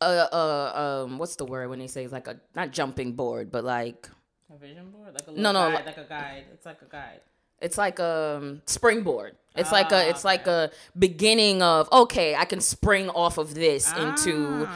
a, 0.00 0.06
a 0.32 1.02
um 1.04 1.18
what's 1.18 1.36
the 1.36 1.44
word 1.44 1.68
when 1.70 1.78
they 1.78 1.86
say 1.88 2.04
it's 2.04 2.12
like 2.12 2.28
a 2.28 2.40
not 2.54 2.70
jumping 2.70 3.12
board, 3.14 3.50
but 3.50 3.64
like 3.64 4.08
A 4.52 4.56
vision 4.58 4.90
board, 4.90 5.14
like 5.14 5.26
a 5.28 5.32
No, 5.32 5.52
no, 5.52 5.70
guide, 5.70 5.86
like- 5.86 5.96
a 5.98 6.04
guide. 6.04 6.44
It's 6.52 6.66
like 6.66 6.80
a 6.82 6.86
guide. 6.86 7.20
it's 7.60 7.76
like 7.78 7.98
a 7.98 8.36
um, 8.40 8.62
springboard. 8.66 9.36
It's 9.56 9.72
like 9.72 9.90
a 9.90 10.08
it's 10.08 10.24
like 10.24 10.46
a 10.46 10.70
beginning 10.96 11.62
of 11.62 11.90
okay, 11.92 12.36
I 12.36 12.44
can 12.44 12.60
spring 12.60 13.08
off 13.10 13.38
of 13.38 13.54
this 13.54 13.92
into 13.96 14.66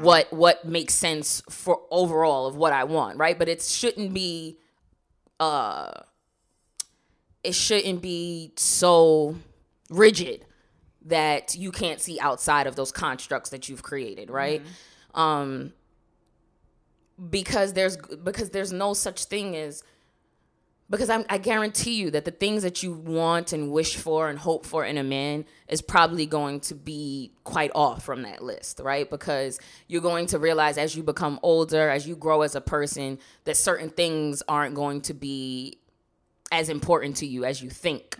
what 0.00 0.32
what 0.32 0.64
makes 0.64 0.94
sense 0.94 1.42
for 1.50 1.82
overall 1.90 2.46
of 2.46 2.56
what 2.56 2.72
I 2.72 2.84
want, 2.84 3.18
right? 3.18 3.38
But 3.38 3.48
it 3.50 3.60
shouldn't 3.60 4.14
be 4.14 4.56
uh 5.38 5.90
it 7.44 7.54
shouldn't 7.54 8.00
be 8.00 8.52
so 8.56 9.36
rigid 9.90 10.46
that 11.06 11.54
you 11.56 11.72
can't 11.72 12.00
see 12.00 12.20
outside 12.20 12.66
of 12.66 12.76
those 12.76 12.92
constructs 12.92 13.50
that 13.50 13.68
you've 13.68 13.82
created, 13.82 14.30
right? 14.30 14.62
Um 15.14 15.72
because 17.30 17.74
there's 17.74 17.96
because 17.96 18.50
there's 18.50 18.72
no 18.72 18.94
such 18.94 19.24
thing 19.24 19.56
as 19.56 19.82
because 20.88 21.08
I'm, 21.08 21.24
I 21.28 21.38
guarantee 21.38 21.94
you 21.94 22.10
that 22.10 22.24
the 22.24 22.32
things 22.32 22.64
that 22.64 22.82
you 22.82 22.92
want 22.92 23.52
and 23.52 23.70
wish 23.70 23.94
for 23.96 24.28
and 24.28 24.36
hope 24.36 24.66
for 24.66 24.84
in 24.84 24.98
a 24.98 25.04
man 25.04 25.44
is 25.68 25.80
probably 25.80 26.26
going 26.26 26.58
to 26.62 26.74
be 26.74 27.30
quite 27.44 27.70
off 27.76 28.02
from 28.02 28.22
that 28.22 28.42
list, 28.42 28.80
right? 28.80 29.08
Because 29.08 29.60
you're 29.86 30.02
going 30.02 30.26
to 30.26 30.40
realize 30.40 30.78
as 30.78 30.96
you 30.96 31.04
become 31.04 31.38
older, 31.44 31.88
as 31.88 32.08
you 32.08 32.16
grow 32.16 32.42
as 32.42 32.56
a 32.56 32.60
person, 32.60 33.20
that 33.44 33.56
certain 33.56 33.90
things 33.90 34.42
aren't 34.48 34.74
going 34.74 35.00
to 35.02 35.14
be 35.14 35.78
as 36.50 36.68
important 36.68 37.18
to 37.18 37.26
you 37.26 37.44
as 37.44 37.62
you 37.62 37.70
think 37.70 38.16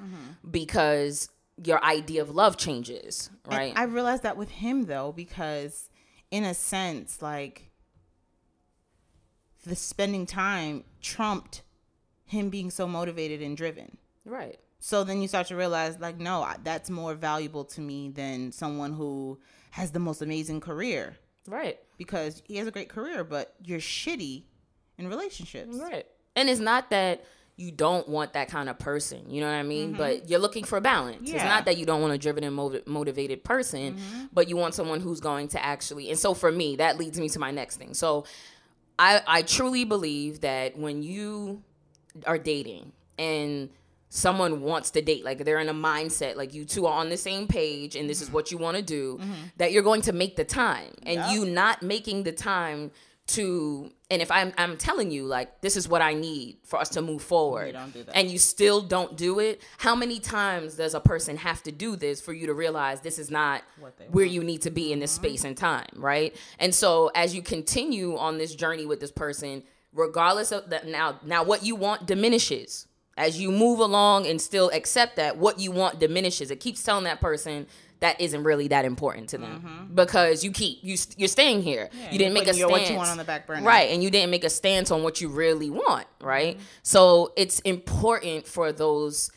because 0.49 1.29
your 1.63 1.83
idea 1.85 2.23
of 2.23 2.31
love 2.35 2.57
changes, 2.57 3.31
And 3.45 3.55
right? 3.55 3.73
I 3.77 3.85
realized 3.85 4.23
that 4.23 4.37
with 4.37 4.51
him 4.51 4.87
though, 4.87 5.13
because 5.13 5.89
in 6.31 6.45
a 6.45 6.55
sense, 6.55 7.21
like 7.23 7.71
the 9.67 9.77
spending 9.77 10.27
time 10.27 10.85
trumped 11.01 11.63
him 12.25 12.49
being 12.49 12.71
so 12.71 12.87
motivated 12.87 13.43
and 13.43 13.57
driven. 13.57 13.99
right. 14.25 14.59
So 14.83 15.05
then 15.05 15.21
you 15.21 15.29
start 15.29 15.49
to 15.49 15.57
realize, 15.57 16.01
like, 16.01 16.19
no, 16.19 16.49
that's 16.65 16.89
more 16.89 17.15
valuable 17.15 17.65
to 17.67 17.83
me 17.83 18.09
than 18.09 18.51
someone 18.51 18.95
who 18.95 19.39
has 19.73 19.91
the 19.91 19.99
most 19.99 20.23
amazing 20.23 20.61
career 20.61 21.19
Right. 21.47 21.79
because 21.99 22.41
he 22.47 22.57
has 22.57 22.67
a 22.67 22.71
great 22.71 22.89
career, 22.89 23.23
but 23.23 23.55
you're 23.63 23.79
shitty 23.79 24.45
in 24.97 25.09
relationships. 25.09 25.77
Right. 25.77 26.07
And 26.35 26.49
it's 26.49 26.61
not 26.63 26.89
that 26.89 27.23
you 27.61 27.71
don't 27.71 28.09
want 28.09 28.33
that 28.33 28.49
kind 28.49 28.71
of 28.71 28.79
person, 28.79 29.29
you 29.29 29.43
know 29.43 29.47
what 29.47 29.55
I 29.55 29.63
mean? 29.63 29.91
Mm-hmm. 29.91 29.99
But 29.99 30.31
you're 30.31 30.41
looking 30.41 30.65
for 30.65 30.81
balance. 30.81 31.31
It's 31.31 31.45
not 31.45 31.67
that 31.67 31.77
you 31.77 31.85
don't 31.85 32.01
want 32.01 32.15
a 32.15 32.19
driven 32.19 32.43
and 32.43 32.57
motiv- 32.57 32.87
motivated 32.87 33.45
person, 33.45 33.97
mm-hmm. 33.97 34.25
but 34.33 34.49
you 34.49 34.57
want 34.57 34.75
someone 34.75 35.01
who's 35.01 35.21
going 35.21 35.49
to 35.49 35.63
actually. 35.63 36.09
And 36.09 36.19
so 36.19 36.33
for 36.33 36.51
me, 36.51 36.77
that 36.77 36.97
leads 36.97 37.21
me 37.21 37.29
to 37.29 37.39
my 37.39 37.51
next 37.51 37.77
thing. 37.77 37.93
So 37.93 38.25
I 38.99 39.21
I 39.27 39.43
truly 39.43 39.85
believe 39.85 40.41
that 40.41 40.79
when 40.79 41.03
you 41.03 41.63
are 42.27 42.39
dating 42.39 42.93
and 43.19 43.69
someone 44.09 44.63
wants 44.63 44.91
to 44.93 45.03
date 45.03 45.25
like 45.25 45.45
they're 45.45 45.61
in 45.61 45.69
a 45.69 45.75
mindset 45.75 46.35
like 46.37 46.53
you 46.53 46.65
two 46.65 46.87
are 46.87 46.95
on 46.95 47.11
the 47.11 47.17
same 47.17 47.47
page 47.47 47.95
and 47.95 48.11
this 48.11 48.21
is 48.21 48.27
mm-hmm. 48.27 48.35
what 48.35 48.51
you 48.51 48.59
want 48.59 48.77
to 48.77 48.83
do 48.83 49.21
that 49.57 49.71
you're 49.71 49.85
going 49.85 50.01
to 50.01 50.13
make 50.13 50.35
the 50.35 50.45
time 50.45 50.93
and 51.05 51.31
you 51.31 51.45
not 51.45 51.81
making 51.81 52.25
the 52.25 52.33
time 52.33 52.91
to 53.29 53.93
and 54.11 54.21
if 54.21 54.31
I'm 54.31 54.53
I'm 54.59 54.77
telling 54.77 55.11
you 55.11 55.25
like 55.25 55.61
this 55.61 55.77
is 55.77 55.89
what 55.89 56.03
I 56.03 56.15
need 56.15 56.59
for 56.65 56.79
us 56.79 56.89
to 56.91 57.03
move 57.03 57.23
forward. 57.23 57.73
Don't 57.73 57.93
do 57.93 58.05
and 58.13 58.29
you 58.29 58.39
still 58.39 58.81
don't 58.81 59.17
do 59.17 59.39
it. 59.39 59.63
How 59.79 59.95
many 59.95 60.19
times 60.19 60.75
does 60.75 60.95
a 60.95 61.01
person 61.01 61.37
have 61.37 61.63
to 61.63 61.73
do 61.73 61.97
this 61.97 62.21
for 62.21 62.33
you 62.33 62.47
to 62.47 62.55
realize 62.55 63.01
this 63.01 63.19
is 63.19 63.31
not 63.31 63.63
where 64.11 64.25
you 64.25 64.43
need 64.43 64.63
to 64.63 64.71
be 64.71 64.93
in 64.93 64.99
this 64.99 65.13
space 65.13 65.45
and 65.45 65.57
time 65.57 65.87
right? 65.95 66.35
And 66.59 66.75
so 66.75 67.11
as 67.15 67.35
you 67.35 67.43
continue 67.43 68.17
on 68.17 68.39
this 68.39 68.55
journey 68.55 68.85
with 68.85 69.01
this 69.01 69.13
person 69.13 69.63
regardless 69.93 70.53
of 70.53 70.71
that 70.71 70.87
now 70.87 71.21
now 71.25 71.45
what 71.45 71.65
you 71.65 71.77
want 71.77 72.07
diminishes. 72.07 72.87
As 73.17 73.39
you 73.39 73.51
move 73.51 73.81
along 73.81 74.27
and 74.27 74.41
still 74.41 74.71
accept 74.71 75.17
that 75.17 75.37
what 75.37 75.61
you 75.61 75.71
want 75.71 75.99
diminishes. 76.01 76.51
It 76.51 76.59
keeps 76.59 76.83
telling 76.83 77.05
that 77.05 77.21
person 77.21 77.67
that 78.01 78.21
isn't 78.21 78.43
really 78.43 78.69
that 78.69 78.85
important 78.85 79.29
to 79.29 79.39
them 79.39 79.63
mm-hmm. 79.65 79.95
because 79.95 80.43
you 80.45 80.51
keep 80.51 80.79
you 80.83 80.97
you're 81.17 81.29
staying 81.29 81.63
here 81.63 81.89
you 82.11 82.19
didn't 82.19 82.35
make 82.35 82.49
a 82.49 82.55
stance 82.55 82.71
what 82.71 82.91
you 82.91 82.97
want 82.97 83.11
on 83.11 83.17
the 83.17 83.25
back 83.25 83.47
burner. 83.47 83.67
right 83.67 83.91
and 83.91 84.03
you 84.03 84.11
didn't 84.11 84.31
make 84.31 84.45
a 84.45 84.51
stance 84.51 84.91
on 84.91 85.03
what 85.03 85.21
you 85.21 85.29
really 85.29 85.71
want 85.71 86.07
mm-hmm. 86.19 86.27
right 86.27 86.61
so 86.83 87.33
it's 87.37 87.61
important 87.61 88.47
for 88.47 88.73
those 88.73 89.31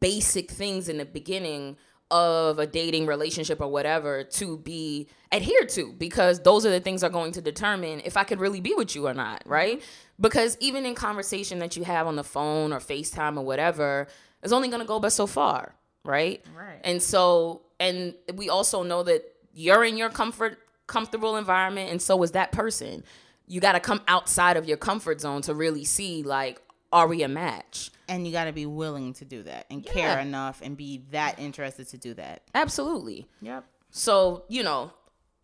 basic 0.00 0.50
things 0.50 0.88
in 0.88 0.98
the 0.98 1.04
beginning 1.04 1.76
of 2.10 2.58
a 2.58 2.66
dating 2.66 3.06
relationship 3.06 3.60
or 3.60 3.68
whatever 3.68 4.24
to 4.24 4.56
be 4.58 5.08
adhered 5.30 5.68
to 5.68 5.92
because 5.92 6.40
those 6.40 6.64
are 6.64 6.70
the 6.70 6.80
things 6.80 7.02
that 7.02 7.08
are 7.08 7.10
going 7.10 7.32
to 7.32 7.42
determine 7.42 8.00
if 8.04 8.16
I 8.16 8.24
could 8.24 8.40
really 8.40 8.60
be 8.60 8.74
with 8.74 8.94
you 8.94 9.06
or 9.06 9.14
not, 9.14 9.40
mm-hmm. 9.40 9.52
right? 9.52 9.82
Because 10.18 10.56
even 10.60 10.86
in 10.86 10.94
conversation 10.94 11.58
that 11.58 11.76
you 11.76 11.84
have 11.84 12.06
on 12.06 12.16
the 12.16 12.24
phone 12.24 12.72
or 12.72 12.78
FaceTime 12.78 13.36
or 13.36 13.44
whatever, 13.44 14.08
it's 14.42 14.52
only 14.52 14.68
going 14.68 14.80
to 14.80 14.86
go 14.86 14.98
but 14.98 15.12
so 15.12 15.26
far, 15.26 15.74
right? 16.02 16.44
Right. 16.56 16.80
And 16.82 17.02
so 17.02 17.62
and 17.80 18.14
we 18.34 18.48
also 18.48 18.82
know 18.82 19.02
that 19.02 19.24
you're 19.52 19.84
in 19.84 19.96
your 19.96 20.10
comfort 20.10 20.58
comfortable 20.86 21.36
environment 21.36 21.90
and 21.90 22.00
so 22.00 22.22
is 22.22 22.30
that 22.32 22.50
person. 22.52 23.04
You 23.46 23.60
got 23.60 23.72
to 23.72 23.80
come 23.80 24.00
outside 24.08 24.56
of 24.56 24.66
your 24.66 24.76
comfort 24.76 25.20
zone 25.20 25.42
to 25.42 25.54
really 25.54 25.84
see 25.84 26.22
like 26.22 26.60
are 26.92 27.06
we 27.06 27.22
a 27.22 27.28
match? 27.28 27.90
And 28.08 28.26
you 28.26 28.32
got 28.32 28.44
to 28.46 28.52
be 28.52 28.64
willing 28.64 29.12
to 29.14 29.24
do 29.26 29.42
that 29.42 29.66
and 29.70 29.84
Yeah. 29.84 29.92
care 29.92 30.18
enough 30.20 30.60
and 30.62 30.76
be 30.76 31.02
that 31.10 31.38
interested 31.38 31.88
to 31.88 31.98
do 31.98 32.14
that. 32.14 32.42
Absolutely. 32.54 33.26
Yep. 33.42 33.64
So, 33.90 34.44
you 34.48 34.62
know, 34.62 34.92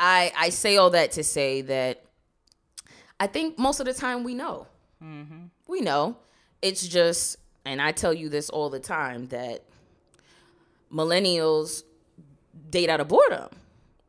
I 0.00 0.32
I 0.36 0.48
say 0.48 0.76
all 0.78 0.90
that 0.90 1.12
to 1.12 1.22
say 1.24 1.60
that 1.62 2.02
I 3.20 3.26
think 3.26 3.58
most 3.58 3.80
of 3.80 3.86
the 3.86 3.94
time 3.94 4.24
we 4.24 4.34
know. 4.34 4.66
Mm-hmm. 5.02 5.46
We 5.68 5.80
know. 5.82 6.16
It's 6.62 6.86
just, 6.88 7.36
and 7.66 7.80
I 7.80 7.92
tell 7.92 8.12
you 8.14 8.28
this 8.30 8.48
all 8.48 8.70
the 8.70 8.80
time 8.80 9.26
that 9.26 9.64
millennials 10.92 11.82
date 12.74 12.90
out 12.90 13.00
of 13.00 13.06
boredom 13.06 13.48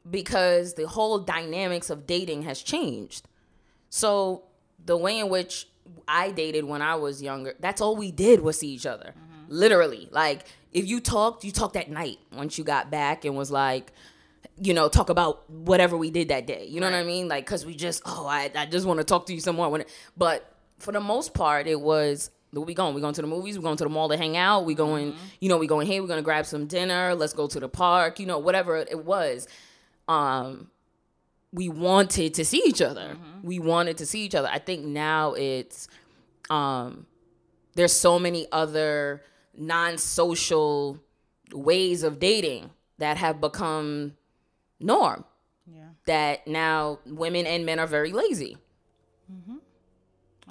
because 0.09 0.73
the 0.73 0.87
whole 0.87 1.19
dynamics 1.19 1.91
of 1.91 2.07
dating 2.07 2.41
has 2.43 2.63
changed. 2.63 3.27
So 3.89 4.43
the 4.83 4.97
way 4.97 5.19
in 5.19 5.29
which 5.29 5.67
I 6.07 6.31
dated 6.31 6.65
when 6.65 6.81
I 6.81 6.95
was 6.95 7.21
younger, 7.21 7.53
that's 7.59 7.79
all 7.79 7.95
we 7.95 8.11
did 8.11 8.41
was 8.41 8.57
see 8.59 8.69
each 8.69 8.87
other. 8.87 9.13
Mm-hmm. 9.13 9.45
Literally. 9.49 10.09
Like 10.11 10.45
if 10.73 10.87
you 10.87 10.99
talked, 10.99 11.43
you 11.43 11.51
talked 11.51 11.75
at 11.75 11.91
night 11.91 12.17
once 12.33 12.57
you 12.57 12.63
got 12.63 12.89
back 12.89 13.23
and 13.23 13.37
was 13.37 13.51
like, 13.51 13.91
you 14.59 14.73
know, 14.73 14.89
talk 14.89 15.09
about 15.09 15.47
whatever 15.49 15.95
we 15.95 16.09
did 16.09 16.29
that 16.29 16.47
day. 16.47 16.65
You 16.65 16.79
know 16.79 16.87
what 16.87 16.95
I 16.95 17.03
mean? 17.03 17.27
Like, 17.27 17.45
cause 17.45 17.67
we 17.67 17.75
just, 17.75 18.01
oh, 18.05 18.25
I, 18.25 18.49
I 18.55 18.65
just 18.65 18.87
want 18.87 18.99
to 18.99 19.03
talk 19.03 19.27
to 19.27 19.33
you 19.33 19.41
some 19.41 19.57
more. 19.57 19.85
But 20.17 20.51
for 20.79 20.91
the 20.91 20.99
most 20.99 21.35
part, 21.35 21.67
it 21.67 21.79
was, 21.79 22.31
where 22.61 22.65
we 22.67 22.73
going? 22.73 22.93
We 22.95 23.01
going 23.01 23.13
to 23.13 23.21
the 23.21 23.27
movies? 23.27 23.57
We 23.57 23.63
going 23.63 23.77
to 23.77 23.83
the 23.83 23.89
mall 23.89 24.09
to 24.09 24.17
hang 24.17 24.37
out? 24.37 24.65
We 24.65 24.73
going, 24.75 25.15
you 25.39 25.49
know, 25.49 25.57
we 25.57 25.67
going 25.67 25.87
here. 25.87 26.01
We're 26.01 26.07
gonna 26.07 26.21
grab 26.21 26.45
some 26.45 26.67
dinner. 26.67 27.13
Let's 27.15 27.33
go 27.33 27.47
to 27.47 27.59
the 27.59 27.69
park. 27.69 28.19
You 28.19 28.25
know, 28.25 28.39
whatever 28.39 28.77
it 28.77 29.03
was. 29.05 29.47
Um, 30.07 30.69
we 31.51 31.69
wanted 31.69 32.33
to 32.35 32.45
see 32.45 32.61
each 32.65 32.81
other. 32.81 33.17
We 33.41 33.59
wanted 33.59 33.97
to 33.99 34.05
see 34.05 34.23
each 34.25 34.35
other. 34.35 34.49
I 34.51 34.59
think 34.59 34.85
now 34.85 35.33
it's 35.33 35.87
um 36.49 37.05
there's 37.75 37.93
so 37.93 38.19
many 38.19 38.47
other 38.51 39.21
non-social 39.57 40.99
ways 41.53 42.03
of 42.03 42.19
dating 42.19 42.69
that 42.97 43.17
have 43.17 43.39
become 43.41 44.13
norm 44.79 45.23
Yeah, 45.65 45.83
that 46.05 46.47
now 46.47 46.99
women 47.05 47.45
and 47.45 47.65
men 47.65 47.79
are 47.79 47.87
very 47.87 48.11
lazy 48.11 48.57
Mm-hmm. 49.31 49.55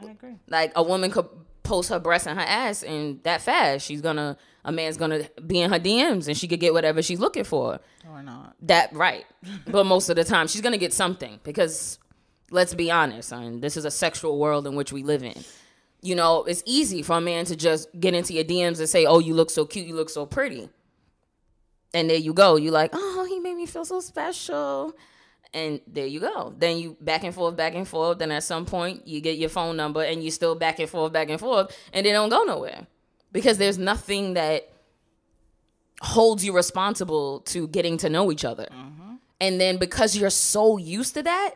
I 0.04 0.11
agree. 0.11 0.34
like 0.49 0.73
a 0.75 0.82
woman 0.82 1.11
could 1.12 1.28
post 1.64 1.88
her 1.88 1.99
breasts 1.99 2.26
and 2.26 2.38
her 2.38 2.44
ass 2.47 2.83
and 2.83 3.21
that 3.25 3.40
fast 3.40 3.87
she's 3.87 4.00
gonna 4.00 4.37
a 4.64 4.71
man's 4.71 4.97
gonna 4.97 5.28
be 5.47 5.61
in 5.61 5.71
her 5.71 5.80
dms 5.80 6.28
and 6.28 6.37
she 6.37 6.47
could 6.47 6.61
get 6.61 6.73
whatever 6.73 7.02
she's 7.02 7.18
looking 7.18 7.42
for. 7.42 7.80
Or 8.09 8.23
not. 8.23 8.54
that 8.62 8.92
right. 8.92 9.25
But 9.66 9.85
most 9.87 10.09
of 10.11 10.16
the 10.16 10.25
time 10.25 10.47
she's 10.47 10.61
gonna 10.61 10.78
get 10.78 10.92
something 10.92 11.40
because 11.42 11.99
let's 12.50 12.75
be 12.75 12.90
honest 12.90 13.33
and 13.33 13.61
this 13.62 13.76
is 13.76 13.85
a 13.85 13.90
sexual 13.90 14.38
world 14.38 14.66
in 14.66 14.75
which 14.75 14.92
we 14.92 15.02
live 15.02 15.25
in. 15.25 15.42
You 16.02 16.14
know 16.14 16.44
it's 16.44 16.62
easy 16.66 17.02
for 17.02 17.16
a 17.16 17.21
man 17.21 17.47
to 17.47 17.56
just 17.56 17.88
get 17.99 18.14
into 18.14 18.35
your 18.35 18.44
dms 18.44 18.78
and 18.78 18.88
say 18.88 19.06
oh 19.06 19.18
you 19.18 19.35
look 19.35 19.50
so 19.50 19.64
cute 19.64 19.87
you 19.87 19.94
look 19.94 20.11
so 20.11 20.26
pretty. 20.26 20.68
And 21.94 22.11
there 22.11 22.18
you 22.18 22.35
go. 22.35 22.56
You're 22.56 22.73
like 22.73 22.90
oh 22.92 23.26
he 23.28 23.40
made 23.40 23.56
me 23.56 23.66
feel 23.66 23.87
so 23.87 24.00
special 24.00 24.94
and 25.54 25.80
there 25.87 26.06
you 26.06 26.20
go. 26.20 26.52
Then 26.58 26.78
you 26.78 26.96
back 27.00 27.23
and 27.23 27.34
forth 27.34 27.56
back 27.56 27.75
and 27.75 27.87
forth. 27.87 28.18
Then 28.18 28.32
at 28.32 28.42
some 28.42 28.66
point 28.66 29.06
you 29.06 29.20
get 29.20 29.38
your 29.38 29.49
phone 29.49 29.76
number 29.76 30.02
and 30.02 30.23
you 30.23 30.30
still 30.30 30.56
back 30.56 30.80
and 30.80 30.90
forth 30.90 31.12
back 31.12 31.30
and 31.30 31.40
forth 31.40 31.75
and 31.92 32.04
they 32.04 32.12
don't 32.12 32.28
go 32.28 32.42
nowhere. 32.42 32.87
Because 33.32 33.56
there's 33.56 33.78
nothing 33.78 34.34
that 34.34 34.70
holds 36.02 36.44
you 36.44 36.54
responsible 36.54 37.40
to 37.40 37.68
getting 37.68 37.96
to 37.99 38.11
know 38.11 38.30
each 38.30 38.44
other. 38.44 38.66
Mm-hmm. 38.70 39.14
And 39.40 39.61
then 39.61 39.78
because 39.78 40.16
you're 40.16 40.30
so 40.30 40.76
used 40.76 41.14
to 41.14 41.23
that 41.23 41.54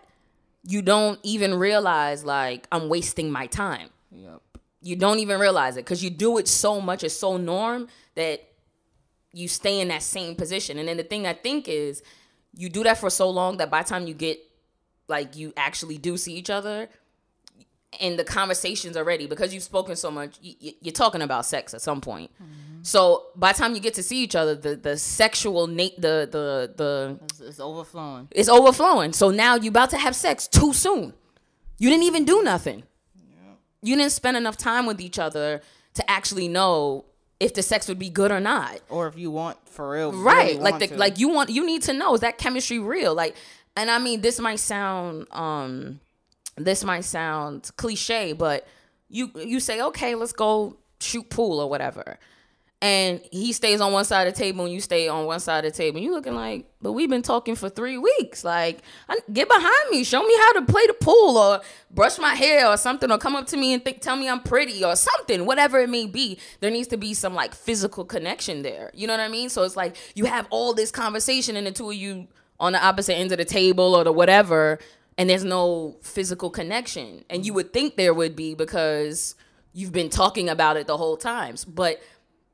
you 0.63 0.83
don't 0.83 1.19
even 1.23 1.55
realize 1.55 2.25
like 2.25 2.67
i'm 2.71 2.89
wasting 2.89 3.31
my 3.31 3.47
time. 3.47 3.91
Yep. 4.11 4.41
you 4.81 4.97
don't 4.97 5.19
even 5.19 5.39
realize 5.39 5.77
it 5.77 5.85
because 5.85 6.03
you 6.03 6.11
do 6.11 6.39
it 6.39 6.49
so 6.49 6.81
much 6.81 7.05
it's 7.05 7.17
so 7.17 7.37
norm 7.37 7.89
that 8.15 8.43
you 9.33 9.49
stay 9.49 9.81
in 9.81 9.89
that 9.89 10.03
same 10.03 10.35
position. 10.35 10.79
And 10.79 10.89
then 10.89 10.97
the 10.97 11.03
thing 11.03 11.27
i 11.27 11.33
think 11.33 11.69
is 11.69 12.03
you 12.61 12.69
do 12.69 12.83
that 12.85 12.99
for 12.99 13.09
so 13.11 13.31
long 13.31 13.57
that 13.59 13.71
by 13.71 13.83
the 13.83 13.89
time 13.89 14.07
you 14.07 14.15
get 14.15 14.39
like 15.09 15.37
you 15.37 15.53
actually 15.57 15.97
do 15.97 16.17
see 16.19 16.35
each 16.35 16.51
other 16.51 16.89
and 18.01 18.19
the 18.19 18.25
conversations 18.25 18.97
already 18.99 19.27
because 19.27 19.55
you've 19.55 19.63
spoken 19.63 19.97
so 19.97 20.11
much 20.11 20.33
y- 20.45 20.55
y- 20.63 20.75
you're 20.83 20.93
talking 20.93 21.23
about 21.23 21.47
sex 21.47 21.73
at 21.73 21.81
some 21.81 22.01
point 22.03 22.31
mm-hmm. 22.35 22.83
so 22.83 23.27
by 23.35 23.53
the 23.53 23.59
time 23.59 23.75
you 23.75 23.81
get 23.81 23.95
to 23.95 24.03
see 24.03 24.23
each 24.23 24.37
other 24.37 24.55
the 24.55 24.77
the 24.77 24.97
sexual 24.99 25.67
na- 25.67 25.97
the 25.97 26.29
the 26.37 26.47
the 26.77 27.19
It's, 27.25 27.41
it's 27.41 27.61
overflowing. 27.61 28.29
it's 28.33 28.49
overflowing. 28.51 29.13
So 29.15 29.31
now 29.31 29.55
you're 29.57 29.71
about 29.71 29.91
to 29.91 29.99
have 29.99 30.15
sex 30.15 30.47
too 30.47 30.73
soon. 30.75 31.15
You 31.79 31.89
didn't 31.91 32.05
even 32.05 32.25
do 32.25 32.43
nothing. 32.43 32.83
You 33.83 33.97
didn't 33.97 34.13
spend 34.13 34.37
enough 34.37 34.57
time 34.57 34.85
with 34.87 35.01
each 35.01 35.19
other 35.19 35.63
to 35.95 36.11
actually 36.11 36.49
know 36.49 37.05
if 37.41 37.55
the 37.55 37.63
sex 37.63 37.87
would 37.89 37.99
be 37.99 38.11
good 38.11 38.31
or 38.33 38.41
not. 38.41 38.81
Or 38.89 39.07
if 39.07 39.17
you 39.19 39.31
want 39.31 39.57
for 39.69 39.91
real, 39.91 40.13
Right. 40.13 40.51
really 40.53 40.61
like 40.61 40.79
the 40.81 40.87
to. 40.89 40.97
like 40.97 41.19
you 41.19 41.29
want 41.29 41.51
you 41.51 41.65
need 41.65 41.83
to 41.83 41.93
know 41.93 42.15
is 42.15 42.21
that 42.21 42.39
chemistry 42.39 42.79
real? 42.79 43.15
Like 43.15 43.37
and 43.77 43.91
I 43.91 43.99
mean 43.99 44.21
this 44.23 44.41
might 44.41 44.59
sound 44.61 45.27
um 45.31 46.01
this 46.57 46.83
might 46.83 47.05
sound 47.05 47.71
cliche, 47.77 48.33
but 48.33 48.67
you 49.09 49.31
you 49.37 49.61
say, 49.61 49.81
"Okay, 49.81 50.15
let's 50.17 50.33
go 50.33 50.77
shoot 51.01 51.31
pool 51.31 51.61
or 51.61 51.71
whatever." 51.71 52.19
And 52.81 53.21
he 53.33 53.53
stays 53.53 53.81
on 53.81 53.93
one 53.93 54.05
side 54.05 54.29
of 54.29 54.35
the 54.35 54.39
table 54.39 54.65
and 54.65 54.73
you 54.73 54.81
stay 54.81 55.09
on 55.09 55.27
one 55.27 55.41
side 55.41 55.65
of 55.65 55.73
the 55.73 55.77
table. 55.77 55.99
You 55.99 56.13
looking 56.13 56.37
like, 56.37 56.67
but 56.81 56.93
we've 56.93 57.11
been 57.11 57.23
talking 57.23 57.57
for 57.57 57.69
three 57.69 57.99
weeks. 57.99 58.45
Like, 58.45 58.83
I, 59.09 59.17
get 59.33 59.49
behind 59.49 59.91
me, 59.91 60.05
show 60.05 60.23
me 60.23 60.33
how 60.37 60.53
to 60.53 60.63
play 60.63 60.87
the 60.87 60.95
pool, 60.95 61.37
or 61.37 61.61
brush 61.91 62.19
my 62.19 62.37
hair, 62.37 62.69
or 62.69 62.77
something, 62.77 63.11
or 63.11 63.19
come 63.19 63.35
up 63.35 63.49
to 63.49 63.57
me 63.57 63.73
and 63.73 63.85
think, 63.85 64.01
tell 64.01 64.15
me 64.15 64.29
I'm 64.29 64.41
pretty, 64.41 64.85
or 64.85 64.95
something, 64.95 65.45
whatever 65.45 65.81
it 65.81 65.91
may 65.91 66.07
be. 66.07 66.39
There 66.61 66.71
needs 66.71 66.87
to 66.89 66.97
be 66.97 67.15
some 67.15 67.35
like 67.35 67.53
physical 67.53 68.05
connection 68.05 68.63
there. 68.63 68.93
You 68.95 69.09
know 69.09 69.15
what 69.15 69.21
I 69.21 69.29
mean? 69.29 69.49
So 69.49 69.65
it's 69.65 69.77
like 69.77 69.97
you 70.15 70.27
have 70.27 70.47
all 70.51 70.73
this 70.73 70.93
conversation, 70.93 71.57
and 71.57 71.67
the 71.67 71.73
two 71.73 71.91
of 71.91 71.97
you 71.97 72.29
on 72.61 72.73
the 72.73 72.85
opposite 72.85 73.15
ends 73.15 73.33
of 73.33 73.39
the 73.39 73.45
table 73.45 73.97
or 73.97 74.05
the 74.05 74.13
whatever, 74.13 74.79
and 75.17 75.29
there's 75.29 75.45
no 75.45 75.97
physical 76.03 76.49
connection. 76.49 77.25
And 77.29 77.45
you 77.45 77.53
would 77.55 77.73
think 77.73 77.97
there 77.97 78.15
would 78.15 78.37
be 78.37 78.55
because 78.55 79.35
you've 79.73 79.93
been 79.93 80.11
talking 80.11 80.49
about 80.49 80.77
it 80.77 80.87
the 80.87 80.97
whole 80.97 81.17
times, 81.17 81.65
but 81.65 82.01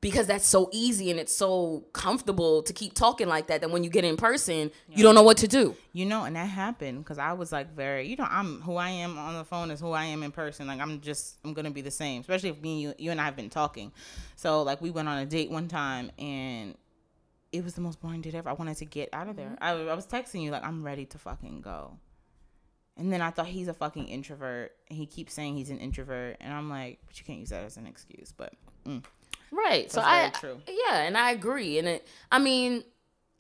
because 0.05 0.27
that's 0.27 0.47
so 0.47 0.69
easy 0.73 1.11
and 1.11 1.19
it's 1.19 1.35
so 1.35 1.85
comfortable 1.93 2.63
to 2.63 2.73
keep 2.73 2.95
talking 2.95 3.29
like 3.29 3.49
that 3.49 3.61
that 3.61 3.71
when 3.71 3.83
you 3.83 3.91
get 3.91 4.05
in 4.05 4.17
person 4.17 4.71
you 4.89 5.03
don't 5.03 5.15
know 5.15 5.23
what 5.23 5.37
to 5.39 5.49
do 5.49 5.75
You 5.95 6.07
know, 6.07 6.25
and 6.25 6.35
that 6.35 6.47
happened 6.49 7.05
because 7.05 7.19
I 7.19 7.35
was 7.35 7.53
like 7.53 7.73
very, 7.73 8.09
you 8.09 8.17
know, 8.17 8.27
I'm 8.29 8.61
who 8.63 8.75
I 8.75 8.91
am 8.91 9.17
on 9.17 9.35
the 9.35 9.45
phone 9.45 9.71
is 9.71 9.81
who 9.81 9.93
I 9.93 10.05
am 10.07 10.25
in 10.25 10.33
person. 10.33 10.67
Like 10.67 10.81
I'm 10.81 11.01
just, 11.01 11.39
I'm 11.45 11.55
gonna 11.55 11.71
be 11.71 11.83
the 11.83 11.91
same. 11.91 12.21
Especially 12.21 12.49
if 12.49 12.61
me 12.61 12.73
and 12.73 12.83
you, 12.83 13.05
you 13.05 13.11
and 13.13 13.21
I 13.21 13.25
have 13.25 13.37
been 13.37 13.49
talking. 13.49 13.93
So 14.35 14.63
like 14.63 14.83
we 14.83 14.91
went 14.91 15.09
on 15.09 15.19
a 15.19 15.25
date 15.25 15.53
one 15.53 15.69
time 15.69 16.11
and 16.19 16.77
it 17.53 17.63
was 17.63 17.75
the 17.75 17.81
most 17.81 18.01
boring 18.01 18.23
date 18.23 18.35
ever. 18.35 18.51
I 18.51 18.55
wanted 18.55 18.77
to 18.79 18.85
get 18.85 19.09
out 19.13 19.29
of 19.29 19.37
there. 19.37 19.57
I, 19.61 19.71
I 19.71 19.95
was 19.95 20.05
texting 20.05 20.43
you 20.43 20.51
like 20.51 20.65
I'm 20.65 20.83
ready 20.83 21.07
to 21.07 21.19
fucking 21.19 21.61
go. 21.61 21.97
And 22.97 23.13
then 23.13 23.23
I 23.23 23.31
thought 23.31 23.47
he's 23.47 23.69
a 23.69 23.75
fucking 23.75 24.09
introvert. 24.09 24.73
And 24.89 24.99
he 24.99 25.07
keeps 25.07 25.33
saying 25.33 25.57
he's 25.57 25.71
an 25.71 25.79
introvert, 25.79 26.37
and 26.41 26.53
I'm 26.53 26.71
like, 26.71 27.01
but 27.07 27.19
you 27.19 27.25
can't 27.25 27.41
use 27.41 27.51
that 27.51 27.65
as 27.65 27.77
an 27.77 27.87
excuse. 27.87 28.33
But 28.33 28.53
mm. 28.87 29.05
Right 29.57 29.91
so 29.91 30.01
That's 30.01 30.37
i 30.39 30.41
true. 30.41 30.61
yeah 30.67 30.99
and 31.03 31.17
i 31.17 31.31
agree 31.31 31.79
and 31.79 31.87
it 31.89 32.07
i 32.33 32.39
mean 32.39 32.85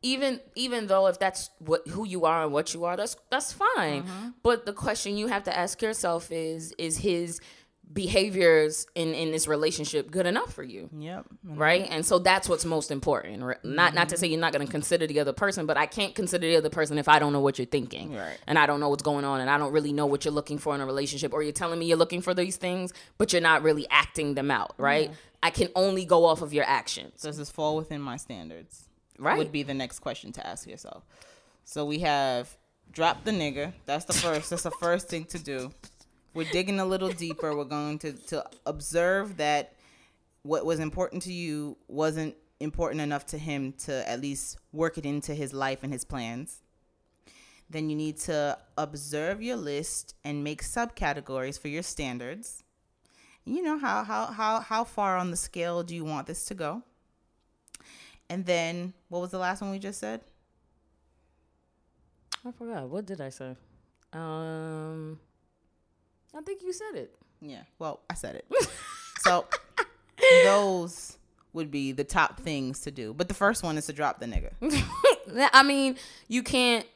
even 0.02 0.40
even 0.54 0.86
though 0.86 1.06
if 1.06 1.18
that's 1.18 1.50
what 1.58 1.86
who 1.88 2.06
you 2.06 2.24
are 2.24 2.44
and 2.44 2.52
what 2.52 2.74
you 2.74 2.84
are 2.84 2.96
that's 2.96 3.16
that's 3.30 3.52
fine 3.52 4.02
Mm-hmm. 4.02 4.28
but 4.42 4.66
the 4.66 4.72
question 4.72 5.16
you 5.16 5.26
have 5.28 5.44
to 5.44 5.56
ask 5.56 5.80
yourself 5.82 6.30
is 6.30 6.72
is 6.78 6.98
his 6.98 7.40
behaviors 7.92 8.86
in 8.94 9.14
in 9.14 9.30
this 9.30 9.46
relationship 9.46 10.10
good 10.10 10.26
enough 10.26 10.52
for 10.52 10.64
you 10.64 10.90
yep, 10.98 11.24
mm-hmm. 11.46 11.58
right 11.58 11.86
and 11.90 12.04
so 12.04 12.18
that's 12.18 12.48
what's 12.48 12.64
most 12.64 12.90
important 12.90 13.42
not 13.62 13.94
not 13.94 14.08
to 14.08 14.16
say 14.16 14.26
you're 14.26 14.40
not 14.40 14.52
going 14.52 14.66
to 14.66 14.70
consider 14.70 15.06
the 15.06 15.20
other 15.20 15.32
person 15.32 15.64
but 15.64 15.76
i 15.76 15.86
can't 15.86 16.14
consider 16.14 16.46
the 16.46 16.56
other 16.56 16.70
person 16.70 16.98
if 16.98 17.08
i 17.08 17.18
don't 17.18 17.32
know 17.32 17.40
what 17.40 17.58
you're 17.58 17.66
thinking 17.66 18.14
Right. 18.14 18.36
and 18.46 18.58
i 18.58 18.66
don't 18.66 18.80
know 18.80 18.88
what's 18.88 19.02
going 19.02 19.24
on 19.24 19.40
and 19.40 19.48
i 19.48 19.58
don't 19.58 19.72
really 19.72 19.92
know 19.92 20.06
what 20.06 20.24
you're 20.24 20.34
looking 20.34 20.58
for 20.58 20.74
in 20.74 20.80
a 20.80 20.86
relationship 20.86 21.32
or 21.32 21.42
you're 21.42 21.52
telling 21.52 21.78
me 21.78 21.86
you're 21.86 21.96
looking 21.96 22.20
for 22.20 22.34
these 22.34 22.56
things 22.56 22.92
but 23.16 23.32
you're 23.32 23.42
not 23.42 23.62
really 23.62 23.86
acting 23.90 24.34
them 24.34 24.50
out 24.50 24.74
right 24.78 25.12
i 25.42 25.50
can 25.50 25.68
only 25.76 26.04
go 26.04 26.24
off 26.24 26.42
of 26.42 26.52
your 26.52 26.64
actions 26.64 27.22
Does 27.22 27.36
this 27.36 27.50
fall 27.50 27.76
within 27.76 28.00
my 28.00 28.16
standards? 28.16 28.88
Right. 29.18 29.38
Would 29.38 29.52
be 29.52 29.62
the 29.62 29.74
next 29.74 30.00
question 30.00 30.32
to 30.32 30.44
ask 30.44 30.66
yourself. 30.66 31.04
So 31.64 31.84
we 31.84 32.00
have 32.00 32.56
drop 32.90 33.24
the 33.24 33.30
nigga. 33.30 33.72
That's 33.86 34.04
the 34.06 34.12
first. 34.12 34.50
That's 34.50 34.64
the 34.64 34.72
first 34.72 35.08
thing 35.08 35.24
to 35.26 35.38
do. 35.38 35.70
We're 36.34 36.50
digging 36.50 36.80
a 36.80 36.84
little 36.84 37.10
deeper. 37.10 37.56
We're 37.56 37.64
going 37.64 37.98
to 38.00 38.12
to 38.12 38.44
observe 38.66 39.36
that 39.36 39.74
what 40.42 40.66
was 40.66 40.80
important 40.80 41.22
to 41.22 41.32
you 41.32 41.76
wasn't 41.88 42.34
important 42.60 43.00
enough 43.00 43.24
to 43.26 43.38
him 43.38 43.72
to 43.84 44.08
at 44.08 44.20
least 44.20 44.58
work 44.72 44.98
it 44.98 45.06
into 45.06 45.34
his 45.34 45.52
life 45.52 45.82
and 45.82 45.92
his 45.92 46.04
plans. 46.04 46.60
Then 47.70 47.88
you 47.88 47.96
need 47.96 48.18
to 48.20 48.58
observe 48.76 49.42
your 49.42 49.56
list 49.56 50.14
and 50.24 50.44
make 50.44 50.62
subcategories 50.62 51.58
for 51.58 51.68
your 51.68 51.82
standards. 51.82 52.62
You 53.44 53.62
know 53.62 53.78
how 53.78 54.04
how 54.04 54.26
how 54.26 54.60
how 54.60 54.84
far 54.84 55.16
on 55.16 55.30
the 55.30 55.36
scale 55.36 55.82
do 55.82 55.94
you 55.94 56.04
want 56.04 56.26
this 56.26 56.44
to 56.46 56.54
go? 56.54 56.82
And 58.28 58.44
then 58.44 58.92
what 59.08 59.20
was 59.20 59.30
the 59.30 59.38
last 59.38 59.62
one 59.62 59.70
we 59.70 59.78
just 59.78 60.00
said? 60.00 60.20
i 62.46 62.52
forgot 62.52 62.88
what 62.88 63.06
did 63.06 63.20
i 63.20 63.30
say 63.30 63.56
um 64.12 65.18
i 66.36 66.40
think 66.42 66.62
you 66.62 66.72
said 66.72 66.94
it 66.94 67.14
Yeah. 67.40 67.62
Well, 67.78 68.00
I 68.08 68.14
said 68.14 68.36
it. 68.36 68.46
so 69.18 69.44
those 70.44 71.18
would 71.52 71.70
be 71.70 71.92
the 71.92 72.04
top 72.04 72.40
things 72.40 72.80
to 72.80 72.90
do. 72.90 73.12
But 73.14 73.28
the 73.28 73.34
first 73.34 73.62
one 73.62 73.76
is 73.78 73.86
to 73.86 73.92
drop 73.92 74.18
the 74.18 74.26
nigga. 74.26 74.52
I 75.52 75.62
mean, 75.62 75.96
you 76.28 76.42
can't. 76.42 76.86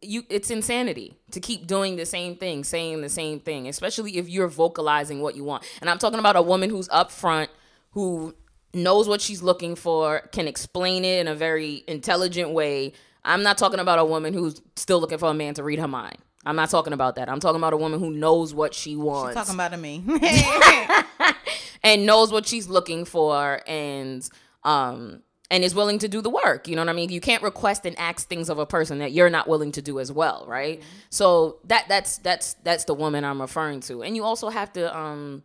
You, 0.00 0.22
it's 0.28 0.50
insanity 0.50 1.16
to 1.32 1.40
keep 1.40 1.66
doing 1.66 1.96
the 1.96 2.06
same 2.06 2.36
thing, 2.36 2.62
saying 2.64 3.00
the 3.00 3.08
same 3.08 3.40
thing, 3.40 3.66
especially 3.66 4.16
if 4.16 4.28
you're 4.28 4.46
vocalizing 4.48 5.20
what 5.20 5.34
you 5.34 5.42
want. 5.42 5.64
And 5.80 5.90
I'm 5.90 5.98
talking 5.98 6.20
about 6.20 6.36
a 6.36 6.42
woman 6.42 6.70
who's 6.70 6.88
upfront, 6.88 7.48
who 7.92 8.34
knows 8.72 9.08
what 9.08 9.20
she's 9.20 9.42
looking 9.42 9.74
for, 9.74 10.20
can 10.30 10.46
explain 10.46 11.04
it 11.04 11.18
in 11.20 11.26
a 11.26 11.34
very 11.34 11.82
intelligent 11.88 12.50
way. 12.50 12.92
I'm 13.24 13.42
not 13.42 13.58
talking 13.58 13.80
about 13.80 13.98
a 13.98 14.04
woman 14.04 14.34
who's 14.34 14.60
still 14.76 15.00
looking 15.00 15.18
for 15.18 15.30
a 15.30 15.34
man 15.34 15.54
to 15.54 15.64
read 15.64 15.80
her 15.80 15.88
mind. 15.88 16.18
I'm 16.48 16.56
not 16.56 16.70
talking 16.70 16.94
about 16.94 17.16
that. 17.16 17.28
I'm 17.28 17.40
talking 17.40 17.60
about 17.60 17.74
a 17.74 17.76
woman 17.76 18.00
who 18.00 18.10
knows 18.10 18.54
what 18.54 18.72
she 18.72 18.96
wants 18.96 19.38
She's 19.38 19.46
Talking 19.46 19.54
about 19.54 19.78
me. 19.78 20.02
and 21.82 22.06
knows 22.06 22.32
what 22.32 22.46
she's 22.46 22.68
looking 22.68 23.04
for 23.04 23.60
and 23.66 24.26
um 24.64 25.22
and 25.50 25.62
is 25.62 25.74
willing 25.74 25.98
to 25.98 26.08
do 26.08 26.22
the 26.22 26.30
work. 26.30 26.66
You 26.66 26.74
know 26.74 26.80
what 26.82 26.88
I 26.88 26.94
mean? 26.94 27.10
You 27.10 27.20
can't 27.20 27.42
request 27.42 27.84
and 27.84 27.98
ask 27.98 28.28
things 28.28 28.48
of 28.48 28.58
a 28.58 28.64
person 28.64 28.98
that 29.00 29.12
you're 29.12 29.28
not 29.28 29.46
willing 29.46 29.72
to 29.72 29.82
do 29.82 30.00
as 30.00 30.10
well, 30.10 30.46
right? 30.48 30.82
So 31.10 31.58
that 31.64 31.84
that's 31.86 32.16
that's 32.16 32.54
that's 32.64 32.84
the 32.84 32.94
woman 32.94 33.26
I'm 33.26 33.42
referring 33.42 33.80
to. 33.80 34.02
And 34.02 34.16
you 34.16 34.24
also 34.24 34.48
have 34.48 34.72
to 34.72 34.98
um 34.98 35.42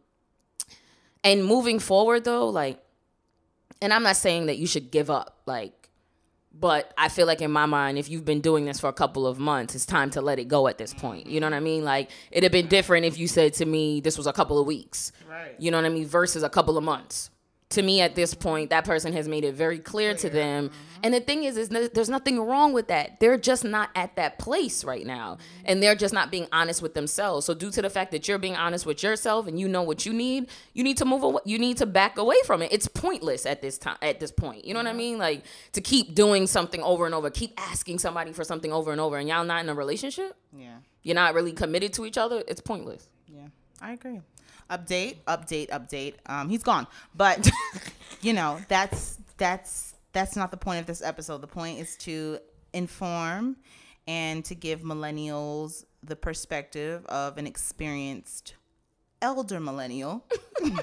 and 1.22 1.44
moving 1.44 1.80
forward 1.80 2.24
though, 2.24 2.48
like 2.48 2.82
and 3.82 3.94
I'm 3.94 4.04
not 4.04 4.16
saying 4.16 4.46
that 4.46 4.58
you 4.58 4.68
should 4.68 4.90
give 4.90 5.10
up. 5.10 5.42
Like 5.46 5.83
But 6.54 6.94
I 6.98 7.10
feel 7.10 7.26
like 7.26 7.42
in 7.42 7.52
my 7.52 7.66
mind, 7.66 7.98
if 7.98 8.10
you've 8.10 8.26
been 8.26 8.42
doing 8.42 8.66
this 8.66 8.80
for 8.80 8.88
a 8.88 8.94
couple 8.94 9.26
of 9.26 9.40
months, 9.40 9.74
it's 9.74 9.86
time 9.86 10.12
to 10.12 10.22
let 10.22 10.38
it 10.38 10.48
go 10.48 10.68
at 10.68 10.78
this 10.78 10.94
point. 10.94 11.26
You 11.28 11.40
know 11.40 11.48
what 11.48 11.56
I 11.56 11.60
mean? 11.60 11.84
Like 11.84 12.12
it'd 12.32 12.44
have 12.44 12.52
been 12.52 12.68
different 12.68 13.06
if 13.06 13.18
you 13.18 13.28
said 13.28 13.54
to 13.56 13.66
me 13.66 14.02
this 14.02 14.18
was 14.18 14.28
a 14.28 14.34
couple 14.34 14.60
of 14.60 14.68
weeks. 14.68 15.12
Right. 15.28 15.56
You 15.58 15.72
know 15.72 15.78
what 15.78 15.86
I 15.86 15.90
mean? 15.90 16.06
Versus 16.06 16.44
a 16.44 16.50
couple 16.50 16.78
of 16.78 16.84
months. 16.84 17.32
To 17.74 17.82
me, 17.82 18.02
at 18.02 18.16
this 18.16 18.34
point, 18.34 18.70
that 18.72 18.86
person 18.86 19.14
has 19.14 19.28
made 19.28 19.44
it 19.44 19.54
very 19.54 19.80
clear 19.80 20.14
to 20.16 20.30
them. 20.30 20.70
Mm-hmm. 20.70 21.00
And 21.04 21.14
the 21.14 21.20
thing 21.20 21.44
is, 21.44 21.58
is 21.58 21.70
no, 21.70 21.88
there's 21.88 22.10
nothing 22.10 22.40
wrong 22.40 22.72
with 22.72 22.88
that. 22.88 23.20
They're 23.20 23.38
just 23.38 23.66
not 23.66 23.90
at 23.94 24.16
that 24.16 24.40
place 24.40 24.84
right 24.84 25.06
now, 25.06 25.34
mm-hmm. 25.34 25.66
and 25.66 25.84
they're 25.84 25.96
just 25.96 26.14
not 26.14 26.32
being 26.32 26.48
honest 26.52 26.82
with 26.82 26.94
themselves. 26.94 27.46
So, 27.46 27.54
due 27.54 27.72
to 27.72 27.82
the 27.82 27.90
fact 27.90 28.12
that 28.12 28.28
you're 28.28 28.38
being 28.38 28.56
honest 28.56 28.86
with 28.86 29.04
yourself 29.04 29.48
and 29.48 29.60
you 29.60 29.68
know 29.68 29.82
what 29.82 30.06
you 30.06 30.14
need, 30.14 30.50
you 30.74 30.84
need 30.84 30.98
to 30.98 31.06
move 31.06 31.24
away. 31.24 31.42
You 31.46 31.60
need 31.60 31.78
to 31.78 31.86
back 31.86 32.18
away 32.18 32.38
from 32.46 32.62
it. 32.62 32.72
It's 32.72 32.88
pointless 32.88 33.46
at 33.46 33.62
this 33.62 33.78
time. 33.78 33.98
At 34.02 34.20
this 34.20 34.32
point, 34.32 34.66
you 34.66 34.74
know 34.74 34.80
what 34.80 34.88
I 34.88 34.92
mm-hmm. 34.92 34.98
mean? 34.98 35.18
Like 35.18 35.44
to 35.74 35.82
keep 35.82 36.16
doing 36.16 36.48
something 36.48 36.82
over 36.82 37.06
and 37.06 37.14
over, 37.14 37.30
keep 37.30 37.54
asking 37.58 38.00
somebody 38.00 38.32
for 38.32 38.44
something 38.44 38.72
over 38.72 38.92
and 38.92 39.02
over, 39.02 39.18
and 39.18 39.28
y'all 39.28 39.44
not 39.44 39.64
in 39.64 39.70
a 39.70 39.76
relationship. 39.76 40.38
Yeah. 40.58 40.78
You're 41.02 41.16
not 41.16 41.34
really 41.34 41.52
committed 41.52 41.92
to 41.94 42.06
each 42.06 42.18
other. 42.18 42.44
It's 42.48 42.62
pointless. 42.62 43.10
Yeah, 43.28 43.48
I 43.82 43.94
agree. 43.94 44.22
Update, 44.70 45.18
update, 45.28 45.70
update. 45.70 46.16
Um, 46.26 46.50
he's 46.50 46.64
gone, 46.64 46.88
but 47.16 47.50
you 48.22 48.34
know 48.34 48.60
that's 48.68 49.18
that's 49.38 49.96
that's 50.14 50.36
not 50.36 50.52
the 50.52 50.58
point 50.58 50.80
of 50.80 50.86
this 50.86 51.02
episode. 51.02 51.42
The 51.42 51.48
point 51.48 51.80
is 51.80 51.96
to 51.98 52.40
inform 52.72 53.58
and 54.08 54.44
to 54.46 54.56
give 54.56 54.82
millennials 54.82 55.86
the 56.02 56.16
perspective 56.16 57.06
of 57.06 57.38
an 57.38 57.48
experienced 57.48 58.56
elder 59.22 59.60
millennial. 59.60 60.26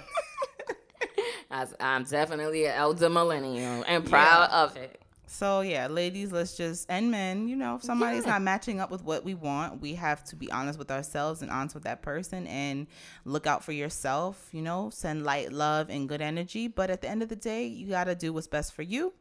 I'm 1.50 2.04
definitely 2.04 2.66
an 2.66 2.74
elder 2.74 3.10
millennial 3.10 3.84
and 3.86 4.08
proud 4.08 4.50
of 4.50 4.76
it. 4.76 4.99
So 5.32 5.60
yeah, 5.60 5.86
ladies, 5.86 6.32
let's 6.32 6.56
just 6.56 6.86
and 6.90 7.08
men, 7.08 7.46
you 7.46 7.54
know, 7.54 7.76
if 7.76 7.84
somebody's 7.84 8.26
not 8.26 8.42
matching 8.42 8.80
up 8.80 8.90
with 8.90 9.04
what 9.04 9.24
we 9.24 9.34
want, 9.34 9.80
we 9.80 9.94
have 9.94 10.24
to 10.24 10.36
be 10.36 10.50
honest 10.50 10.76
with 10.76 10.90
ourselves 10.90 11.40
and 11.40 11.52
honest 11.52 11.76
with 11.76 11.84
that 11.84 12.02
person 12.02 12.48
and 12.48 12.88
look 13.24 13.46
out 13.46 13.62
for 13.62 13.70
yourself, 13.70 14.48
you 14.50 14.60
know, 14.60 14.90
send 14.90 15.22
light, 15.22 15.52
love, 15.52 15.88
and 15.88 16.08
good 16.08 16.20
energy. 16.20 16.66
But 16.66 16.90
at 16.90 17.00
the 17.00 17.08
end 17.08 17.22
of 17.22 17.28
the 17.28 17.36
day, 17.36 17.64
you 17.64 17.86
gotta 17.86 18.16
do 18.16 18.32
what's 18.32 18.48
best 18.48 18.74
for 18.74 18.82
you. 18.82 19.14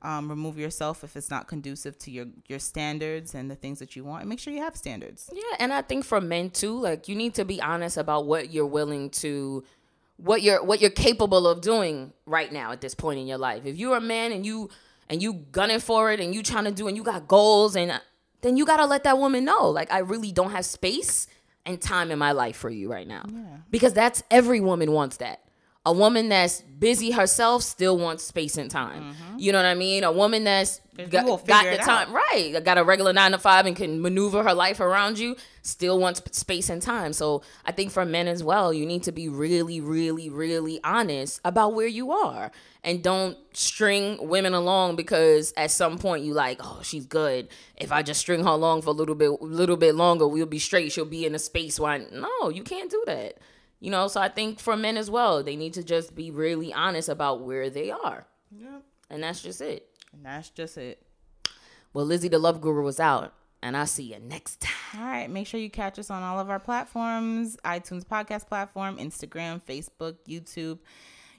Um, 0.00 0.30
remove 0.30 0.58
yourself 0.58 1.04
if 1.04 1.14
it's 1.14 1.30
not 1.30 1.46
conducive 1.46 1.98
to 1.98 2.10
your 2.10 2.26
your 2.48 2.58
standards 2.58 3.34
and 3.34 3.50
the 3.50 3.54
things 3.54 3.78
that 3.80 3.94
you 3.94 4.02
want, 4.02 4.22
and 4.22 4.30
make 4.30 4.38
sure 4.38 4.52
you 4.52 4.62
have 4.62 4.76
standards. 4.76 5.28
Yeah, 5.30 5.42
and 5.58 5.74
I 5.74 5.82
think 5.82 6.06
for 6.06 6.22
men 6.22 6.50
too, 6.50 6.80
like 6.80 7.06
you 7.06 7.14
need 7.14 7.34
to 7.34 7.44
be 7.44 7.60
honest 7.60 7.98
about 7.98 8.24
what 8.24 8.50
you're 8.50 8.66
willing 8.66 9.10
to 9.10 9.62
what 10.16 10.40
you're 10.40 10.64
what 10.64 10.80
you're 10.80 10.90
capable 10.90 11.46
of 11.46 11.60
doing 11.60 12.14
right 12.24 12.50
now 12.50 12.72
at 12.72 12.80
this 12.80 12.94
point 12.94 13.18
in 13.18 13.26
your 13.26 13.38
life. 13.38 13.66
If 13.66 13.76
you're 13.76 13.96
a 13.96 14.00
man 14.00 14.32
and 14.32 14.46
you 14.46 14.70
and 15.08 15.22
you 15.22 15.34
gunning 15.52 15.80
for 15.80 16.12
it 16.12 16.20
and 16.20 16.34
you 16.34 16.42
trying 16.42 16.64
to 16.64 16.72
do 16.72 16.88
and 16.88 16.96
you 16.96 17.02
got 17.02 17.28
goals 17.28 17.76
and 17.76 17.90
uh, 17.90 17.98
then 18.40 18.56
you 18.56 18.66
got 18.66 18.78
to 18.78 18.86
let 18.86 19.04
that 19.04 19.18
woman 19.18 19.44
know 19.44 19.68
like 19.68 19.92
I 19.92 19.98
really 19.98 20.32
don't 20.32 20.50
have 20.50 20.64
space 20.64 21.26
and 21.66 21.80
time 21.80 22.10
in 22.10 22.18
my 22.18 22.32
life 22.32 22.56
for 22.56 22.70
you 22.70 22.90
right 22.90 23.06
now. 23.06 23.24
Because 23.70 23.94
that's 23.94 24.22
every 24.30 24.60
woman 24.60 24.92
wants 24.92 25.16
that. 25.18 25.40
A 25.86 25.92
woman 25.92 26.30
that's 26.30 26.62
busy 26.62 27.10
herself 27.10 27.62
still 27.62 27.98
wants 27.98 28.24
space 28.24 28.56
and 28.56 28.70
time. 28.70 29.14
You 29.36 29.52
know 29.52 29.58
what 29.58 29.66
I 29.66 29.74
mean? 29.74 30.02
A 30.02 30.12
woman 30.12 30.44
that's 30.44 30.80
got, 31.10 31.26
got 31.46 31.64
the 31.64 31.76
time 31.84 32.12
right, 32.14 32.64
got 32.64 32.78
a 32.78 32.84
regular 32.84 33.12
nine 33.12 33.32
to 33.32 33.38
five 33.38 33.66
and 33.66 33.76
can 33.76 34.00
maneuver 34.00 34.42
her 34.42 34.54
life 34.54 34.80
around 34.80 35.18
you, 35.18 35.36
still 35.62 35.98
wants 35.98 36.22
space 36.36 36.70
and 36.70 36.80
time. 36.80 37.12
So 37.12 37.42
I 37.66 37.72
think 37.72 37.90
for 37.90 38.04
men 38.06 38.28
as 38.28 38.42
well, 38.42 38.72
you 38.72 38.86
need 38.86 39.02
to 39.02 39.12
be 39.12 39.28
really, 39.28 39.80
really, 39.80 40.30
really 40.30 40.80
honest 40.82 41.40
about 41.44 41.74
where 41.74 41.86
you 41.86 42.12
are. 42.12 42.50
And 42.82 43.02
don't 43.02 43.36
string 43.54 44.18
women 44.26 44.54
along 44.54 44.96
because 44.96 45.52
at 45.56 45.70
some 45.70 45.98
point 45.98 46.24
you 46.24 46.32
like, 46.32 46.60
oh, 46.62 46.80
she's 46.82 47.06
good. 47.06 47.48
If 47.76 47.92
I 47.92 48.02
just 48.02 48.20
string 48.20 48.42
her 48.44 48.50
along 48.50 48.82
for 48.82 48.90
a 48.90 48.94
little 48.94 49.14
bit, 49.14 49.42
little 49.42 49.76
bit 49.76 49.94
longer, 49.94 50.26
we'll 50.26 50.46
be 50.46 50.58
straight. 50.58 50.92
She'll 50.92 51.04
be 51.04 51.26
in 51.26 51.34
a 51.34 51.38
space 51.38 51.78
where 51.78 51.92
I, 51.92 51.98
no, 52.10 52.48
you 52.48 52.62
can't 52.62 52.90
do 52.90 53.02
that. 53.06 53.38
You 53.84 53.90
know, 53.90 54.08
so 54.08 54.18
I 54.18 54.30
think 54.30 54.60
for 54.60 54.78
men 54.78 54.96
as 54.96 55.10
well, 55.10 55.42
they 55.42 55.56
need 55.56 55.74
to 55.74 55.84
just 55.84 56.14
be 56.14 56.30
really 56.30 56.72
honest 56.72 57.10
about 57.10 57.42
where 57.42 57.68
they 57.68 57.90
are. 57.90 58.26
Yep. 58.50 58.82
And 59.10 59.22
that's 59.22 59.42
just 59.42 59.60
it. 59.60 59.86
And 60.10 60.24
that's 60.24 60.48
just 60.48 60.78
it. 60.78 61.02
Well, 61.92 62.06
Lizzie 62.06 62.28
the 62.28 62.38
Love 62.38 62.62
Guru 62.62 62.82
was 62.82 62.98
out, 62.98 63.34
and 63.62 63.76
I'll 63.76 63.86
see 63.86 64.04
you 64.04 64.18
next 64.20 64.62
time. 64.62 65.02
All 65.02 65.06
right. 65.06 65.28
Make 65.28 65.46
sure 65.46 65.60
you 65.60 65.68
catch 65.68 65.98
us 65.98 66.08
on 66.08 66.22
all 66.22 66.40
of 66.40 66.48
our 66.48 66.58
platforms 66.58 67.58
iTunes 67.62 68.06
podcast 68.06 68.48
platform, 68.48 68.96
Instagram, 68.96 69.60
Facebook, 69.62 70.16
YouTube. 70.26 70.78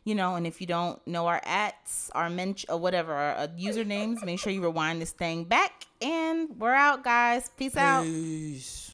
You 0.03 0.13
know, 0.13 0.35
and 0.35 0.45
if 0.45 0.61
you 0.61 0.67
don't 0.67 0.99
know 1.07 1.25
our 1.25 1.41
ats, 1.45 2.11
our 2.13 2.29
mench, 2.29 2.63
or 2.69 2.77
whatever, 2.77 3.11
our 3.11 3.35
uh, 3.37 3.47
usernames, 3.59 4.23
make 4.23 4.39
sure 4.39 4.53
you 4.53 4.61
rewind 4.61 5.01
this 5.01 5.09
thing 5.09 5.45
back. 5.45 5.87
And 5.99 6.49
we're 6.59 6.75
out, 6.75 7.03
guys. 7.03 7.49
Peace 7.57 7.75
out. 7.75 8.03
Peace. 8.03 8.84